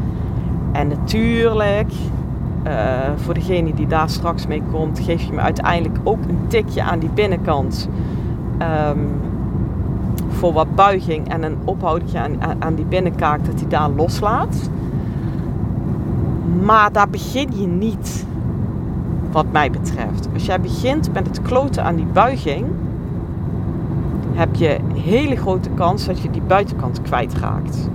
En 0.72 0.88
natuurlijk, 0.88 1.92
uh, 2.66 2.72
voor 3.16 3.34
degene 3.34 3.74
die 3.74 3.86
daar 3.86 4.10
straks 4.10 4.46
mee 4.46 4.62
komt, 4.70 4.98
geef 4.98 5.22
je 5.22 5.32
me 5.32 5.40
uiteindelijk 5.40 5.98
ook 6.02 6.18
een 6.28 6.38
tikje 6.48 6.82
aan 6.82 6.98
die 6.98 7.10
binnenkant. 7.14 7.88
Um, 8.88 9.08
voor 10.28 10.52
wat 10.52 10.74
buiging 10.74 11.28
en 11.28 11.42
een 11.42 11.56
ophoudje 11.64 12.18
aan, 12.18 12.36
aan 12.58 12.74
die 12.74 12.84
binnenkaak 12.84 13.44
dat 13.44 13.60
hij 13.60 13.68
daar 13.68 13.90
loslaat. 13.90 14.70
Maar 16.62 16.92
daar 16.92 17.08
begin 17.08 17.48
je 17.58 17.66
niet 17.66 18.26
wat 19.36 19.52
mij 19.52 19.70
betreft. 19.70 20.28
Als 20.32 20.46
jij 20.46 20.60
begint 20.60 21.12
met 21.12 21.26
het 21.26 21.42
kloten 21.42 21.84
aan 21.84 21.96
die 21.96 22.06
buiging, 22.06 22.66
heb 24.32 24.54
je 24.54 24.78
hele 24.94 25.36
grote 25.36 25.68
kans 25.70 26.06
dat 26.06 26.20
je 26.20 26.30
die 26.30 26.42
buitenkant 26.42 27.02
kwijtraakt. 27.02 27.88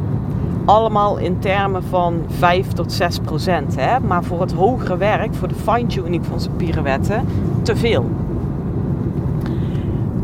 Allemaal 0.65 1.17
in 1.17 1.39
termen 1.39 1.83
van 1.83 2.23
5 2.27 2.67
tot 2.67 2.91
6 2.91 3.19
procent. 3.19 3.75
Hè? 3.75 3.99
Maar 3.99 4.23
voor 4.23 4.41
het 4.41 4.51
hogere 4.51 4.97
werk, 4.97 5.33
voor 5.33 5.47
de 5.47 5.55
fine-tuning 5.55 6.25
van 6.25 6.39
zijn 6.39 6.55
pirouetten, 6.55 7.25
te 7.61 7.75
veel. 7.75 8.09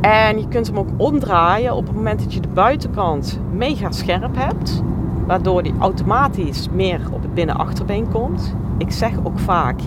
En 0.02 0.40
je 0.40 0.48
kunt 0.48 0.68
hem 0.68 0.78
ook 0.78 0.90
omdraaien 0.98 1.76
op 1.76 1.88
het 1.88 1.96
moment 1.96 2.24
dat 2.24 2.34
je 2.34 2.40
de 2.40 2.54
buitenkant 2.54 3.40
mega 3.52 3.92
scherp 3.92 4.36
hebt. 4.36 4.84
Waardoor 5.26 5.64
die 5.64 5.74
automatisch 5.80 6.70
meer 6.74 7.02
op 7.12 7.22
het 7.22 7.34
binnen-achterbeen 7.34 8.08
komt. 8.12 8.56
Ik 8.78 8.92
zeg 8.92 9.12
ook 9.24 9.40
vaak, 9.40 9.80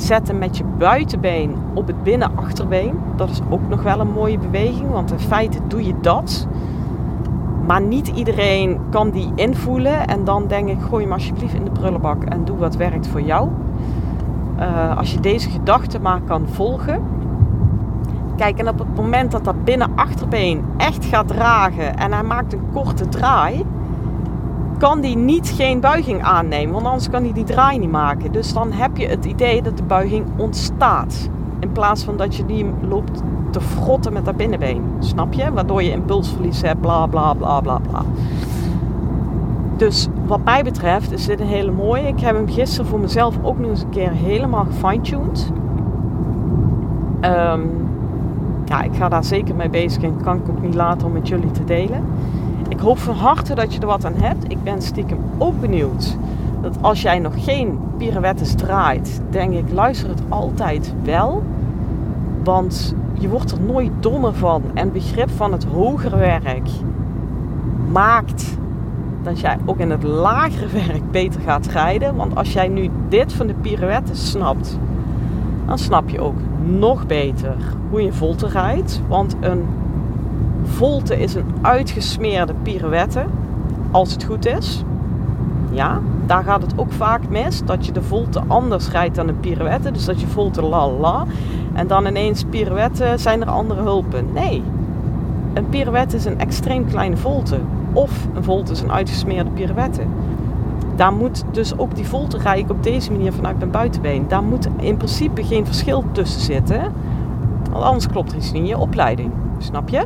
zetten 0.00 0.38
met 0.38 0.56
je 0.56 0.64
buitenbeen 0.78 1.56
op 1.74 1.86
het 1.86 2.02
binnenachterbeen. 2.02 2.98
Dat 3.16 3.30
is 3.30 3.40
ook 3.50 3.68
nog 3.68 3.82
wel 3.82 4.00
een 4.00 4.12
mooie 4.12 4.38
beweging, 4.38 4.90
want 4.90 5.12
in 5.12 5.18
feite 5.18 5.58
doe 5.66 5.84
je 5.84 5.94
dat. 6.00 6.46
Maar 7.66 7.82
niet 7.82 8.08
iedereen 8.08 8.80
kan 8.90 9.10
die 9.10 9.32
invoelen. 9.34 10.06
En 10.06 10.24
dan 10.24 10.46
denk 10.46 10.68
ik, 10.68 10.80
gooi 10.80 11.04
hem 11.04 11.12
alsjeblieft 11.12 11.54
in 11.54 11.64
de 11.64 11.70
prullenbak 11.70 12.24
en 12.24 12.44
doe 12.44 12.56
wat 12.56 12.76
werkt 12.76 13.06
voor 13.06 13.22
jou. 13.22 13.48
Uh, 14.58 14.96
als 14.96 15.12
je 15.12 15.20
deze 15.20 15.50
gedachte 15.50 16.00
maar 16.00 16.20
kan 16.20 16.48
volgen. 16.48 17.02
Kijk, 18.36 18.58
en 18.58 18.68
op 18.68 18.78
het 18.78 18.96
moment 18.96 19.30
dat 19.30 19.44
dat 19.44 19.64
binnenachterbeen 19.64 20.64
echt 20.76 21.04
gaat 21.04 21.28
dragen 21.28 21.96
en 21.96 22.12
hij 22.12 22.22
maakt 22.22 22.52
een 22.52 22.62
korte 22.72 23.08
draai, 23.08 23.64
kan 24.82 25.00
die 25.00 25.16
niet 25.16 25.48
geen 25.56 25.80
buiging 25.80 26.22
aannemen, 26.22 26.74
want 26.74 26.86
anders 26.86 27.10
kan 27.10 27.22
hij 27.22 27.32
die 27.32 27.44
draai 27.44 27.78
niet 27.78 27.90
maken. 27.90 28.32
Dus 28.32 28.52
dan 28.52 28.72
heb 28.72 28.96
je 28.96 29.06
het 29.06 29.24
idee 29.24 29.62
dat 29.62 29.76
de 29.76 29.82
buiging 29.82 30.26
ontstaat. 30.36 31.28
In 31.60 31.72
plaats 31.72 32.04
van 32.04 32.16
dat 32.16 32.36
je 32.36 32.46
die 32.46 32.66
loopt 32.88 33.22
te 33.50 33.60
frotten 33.60 34.12
met 34.12 34.24
dat 34.24 34.36
binnenbeen. 34.36 34.82
Snap 34.98 35.32
je? 35.32 35.52
Waardoor 35.52 35.82
je 35.82 35.90
impulsverlies 35.90 36.62
hebt, 36.62 36.80
bla 36.80 37.06
bla 37.06 37.34
bla 37.34 37.60
bla 37.60 37.78
bla. 37.78 38.02
Dus 39.76 40.08
wat 40.26 40.44
mij 40.44 40.62
betreft 40.62 41.12
is 41.12 41.26
dit 41.26 41.40
een 41.40 41.46
hele 41.46 41.72
mooie. 41.72 42.06
Ik 42.06 42.20
heb 42.20 42.34
hem 42.34 42.48
gisteren 42.48 42.86
voor 42.86 43.00
mezelf 43.00 43.38
ook 43.42 43.58
nog 43.58 43.70
eens 43.70 43.82
een 43.82 43.90
keer 43.90 44.10
helemaal 44.10 44.64
gefine-tuned. 44.64 45.52
Um, 47.20 47.70
ja, 48.64 48.82
ik 48.82 48.94
ga 48.94 49.08
daar 49.08 49.24
zeker 49.24 49.54
mee 49.54 49.70
bezig 49.70 50.02
en 50.02 50.22
kan 50.22 50.36
ik 50.36 50.48
ook 50.48 50.62
niet 50.62 50.74
laten 50.74 51.06
om 51.06 51.12
met 51.12 51.28
jullie 51.28 51.50
te 51.50 51.64
delen. 51.64 52.04
Ik 52.72 52.80
hoop 52.80 52.98
van 52.98 53.14
harte 53.14 53.54
dat 53.54 53.74
je 53.74 53.80
er 53.80 53.86
wat 53.86 54.04
aan 54.04 54.14
hebt. 54.14 54.44
Ik 54.50 54.62
ben 54.62 54.82
stiekem 54.82 55.18
ook 55.38 55.60
benieuwd 55.60 56.16
dat 56.62 56.76
als 56.80 57.02
jij 57.02 57.18
nog 57.18 57.44
geen 57.44 57.78
pirouettes 57.96 58.54
draait, 58.54 59.20
denk 59.30 59.52
ik, 59.52 59.72
luister 59.72 60.08
het 60.08 60.22
altijd 60.28 60.94
wel. 61.02 61.42
Want 62.44 62.94
je 63.18 63.28
wordt 63.28 63.50
er 63.50 63.60
nooit 63.60 63.90
dommer 64.00 64.34
van. 64.34 64.62
En 64.74 64.92
begrip 64.92 65.30
van 65.30 65.52
het 65.52 65.64
hogere 65.64 66.16
werk 66.16 66.68
maakt 67.90 68.56
dat 69.22 69.40
jij 69.40 69.56
ook 69.64 69.78
in 69.78 69.90
het 69.90 70.02
lagere 70.02 70.66
werk 70.86 71.10
beter 71.10 71.40
gaat 71.40 71.66
rijden. 71.66 72.16
Want 72.16 72.36
als 72.36 72.52
jij 72.52 72.68
nu 72.68 72.90
dit 73.08 73.32
van 73.32 73.46
de 73.46 73.54
pirouettes 73.54 74.30
snapt, 74.30 74.78
dan 75.66 75.78
snap 75.78 76.08
je 76.08 76.20
ook 76.20 76.38
nog 76.64 77.06
beter 77.06 77.56
hoe 77.90 78.02
je 78.02 78.12
volte 78.12 78.46
rijdt. 78.46 79.00
Want 79.08 79.36
een 79.40 79.64
volte 80.64 81.20
is 81.20 81.34
een 81.34 81.54
uitgesmeerde 81.60 82.54
pirouette, 82.62 83.24
als 83.90 84.12
het 84.12 84.24
goed 84.24 84.46
is. 84.46 84.84
Ja, 85.70 86.00
daar 86.26 86.44
gaat 86.44 86.62
het 86.62 86.72
ook 86.76 86.92
vaak 86.92 87.28
mis. 87.28 87.64
Dat 87.64 87.86
je 87.86 87.92
de 87.92 88.02
volte 88.02 88.42
anders 88.46 88.90
rijdt 88.90 89.14
dan 89.14 89.28
een 89.28 89.40
pirouette. 89.40 89.90
Dus 89.90 90.04
dat 90.04 90.20
je 90.20 90.26
volte 90.26 90.62
la 90.62 90.90
la. 90.90 91.24
En 91.72 91.86
dan 91.86 92.06
ineens 92.06 92.44
pirouette 92.50 93.12
zijn 93.16 93.40
er 93.40 93.48
andere 93.48 93.82
hulpen. 93.82 94.26
Nee, 94.32 94.62
een 95.52 95.68
pirouette 95.68 96.16
is 96.16 96.24
een 96.24 96.38
extreem 96.38 96.86
kleine 96.86 97.16
volte. 97.16 97.58
Of 97.92 98.26
een 98.34 98.44
volte 98.44 98.72
is 98.72 98.80
een 98.80 98.92
uitgesmeerde 98.92 99.50
pirouette. 99.50 100.02
Daar 100.96 101.12
moet 101.12 101.44
dus 101.50 101.78
ook 101.78 101.94
die 101.94 102.08
volte 102.08 102.38
rij 102.38 102.58
ik 102.58 102.70
op 102.70 102.82
deze 102.82 103.12
manier 103.12 103.32
vanuit 103.32 103.58
mijn 103.58 103.70
buitenbeen. 103.70 104.24
Daar 104.28 104.42
moet 104.42 104.68
in 104.76 104.96
principe 104.96 105.44
geen 105.44 105.66
verschil 105.66 106.04
tussen 106.12 106.40
zitten. 106.40 106.80
Want 107.70 107.84
anders 107.84 108.06
klopt 108.06 108.30
er 108.30 108.36
iets 108.36 108.52
niet 108.52 108.62
in 108.62 108.68
je 108.68 108.78
opleiding. 108.78 109.30
Snap 109.58 109.88
je? 109.88 110.02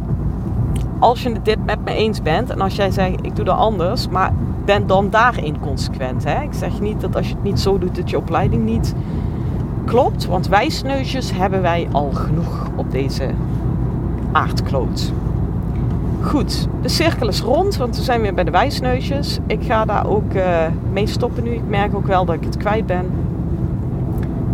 Als 0.98 1.22
je 1.22 1.42
dit 1.42 1.64
met 1.64 1.84
me 1.84 1.94
eens 1.94 2.22
bent 2.22 2.50
en 2.50 2.60
als 2.60 2.76
jij 2.76 2.90
zegt 2.90 3.26
ik 3.26 3.36
doe 3.36 3.44
dat 3.44 3.56
anders, 3.56 4.08
maar 4.08 4.32
ben 4.64 4.86
dan 4.86 5.10
daarin 5.10 5.60
consequent. 5.60 6.24
Hè? 6.24 6.42
Ik 6.42 6.52
zeg 6.52 6.80
niet 6.80 7.00
dat 7.00 7.16
als 7.16 7.28
je 7.28 7.34
het 7.34 7.42
niet 7.42 7.60
zo 7.60 7.78
doet 7.78 7.96
dat 7.96 8.10
je 8.10 8.16
opleiding 8.16 8.64
niet 8.64 8.94
klopt, 9.84 10.26
want 10.26 10.48
wijsneusjes 10.48 11.32
hebben 11.32 11.62
wij 11.62 11.88
al 11.92 12.10
genoeg 12.12 12.68
op 12.76 12.90
deze 12.90 13.30
aardkloot. 14.32 15.12
Goed, 16.20 16.68
de 16.82 16.88
cirkel 16.88 17.28
is 17.28 17.40
rond, 17.40 17.76
want 17.76 17.96
we 17.96 18.02
zijn 18.02 18.20
weer 18.20 18.34
bij 18.34 18.44
de 18.44 18.50
wijsneusjes. 18.50 19.38
Ik 19.46 19.62
ga 19.62 19.84
daar 19.84 20.06
ook 20.06 20.34
uh, 20.34 20.66
mee 20.92 21.06
stoppen 21.06 21.42
nu. 21.42 21.50
Ik 21.50 21.68
merk 21.68 21.94
ook 21.94 22.06
wel 22.06 22.24
dat 22.24 22.34
ik 22.34 22.44
het 22.44 22.56
kwijt 22.56 22.86
ben. 22.86 23.10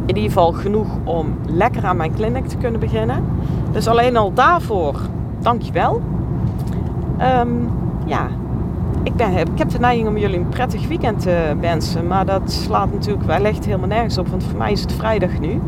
In 0.07 0.17
ieder 0.17 0.23
geval 0.23 0.53
genoeg 0.53 0.89
om 1.05 1.35
lekker 1.47 1.85
aan 1.85 1.97
mijn 1.97 2.15
clinic 2.15 2.47
te 2.47 2.57
kunnen 2.57 2.81
beginnen. 2.81 3.25
Dus 3.73 3.89
alleen 3.89 4.17
al 4.17 4.33
daarvoor, 4.33 5.01
dankjewel. 5.41 6.01
Ehm, 7.23 7.49
ja, 8.07 8.29
ik, 9.03 9.17
ben, 9.17 9.37
ik 9.37 9.59
heb 9.59 9.71
de 9.71 9.79
neiging 9.79 10.09
om 10.09 10.17
jullie 10.17 10.39
een 10.39 10.49
prettig 10.49 10.89
weekend 10.89 11.21
te 11.21 11.55
wensen. 11.61 12.07
Maar 12.07 12.27
dat 12.27 12.53
slaat 12.53 12.93
natuurlijk 12.93 13.25
wel 13.25 13.45
echt 13.45 13.65
helemaal 13.65 13.89
nergens 13.89 14.19
op. 14.19 14.29
Want 14.29 14.45
voor 14.45 14.59
mij 14.59 14.73
is 14.73 14.81
het 14.81 14.93
vrijdag 14.93 15.41
nu. 15.41 15.61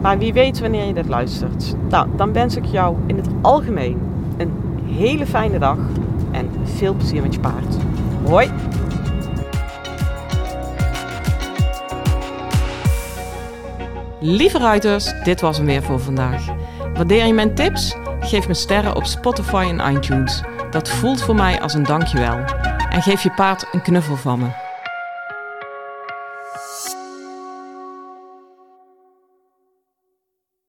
Maar 0.00 0.18
wie 0.18 0.32
weet 0.32 0.60
wanneer 0.60 0.86
je 0.86 0.94
dit 0.94 1.08
luistert. 1.08 1.76
Nou, 1.88 2.08
dan 2.16 2.32
wens 2.32 2.56
ik 2.56 2.64
jou 2.64 2.96
in 3.06 3.16
het 3.16 3.26
algemeen 3.42 3.98
een 4.36 4.52
hele 4.86 5.26
fijne 5.26 5.58
dag. 5.58 5.78
En 6.30 6.50
veel 6.64 6.94
plezier 6.94 7.22
met 7.22 7.34
je 7.34 7.40
paard. 7.40 7.76
Hoi! 8.24 8.50
Lieve 14.20 14.58
ruiters, 14.58 15.12
dit 15.24 15.40
was 15.40 15.56
hem 15.56 15.66
weer 15.66 15.82
voor 15.82 16.00
vandaag. 16.00 16.44
Waardeer 16.94 17.26
je 17.26 17.32
mijn 17.32 17.54
tips? 17.54 17.96
Geef 18.20 18.48
me 18.48 18.54
sterren 18.54 18.96
op 18.96 19.04
Spotify 19.04 19.66
en 19.76 19.94
iTunes. 19.94 20.42
Dat 20.70 20.90
voelt 20.90 21.22
voor 21.22 21.34
mij 21.34 21.60
als 21.60 21.74
een 21.74 21.82
dankjewel. 21.82 22.44
En 22.90 23.02
geef 23.02 23.22
je 23.22 23.30
paard 23.30 23.66
een 23.72 23.82
knuffel 23.82 24.16
van 24.16 24.38
me. 24.38 24.65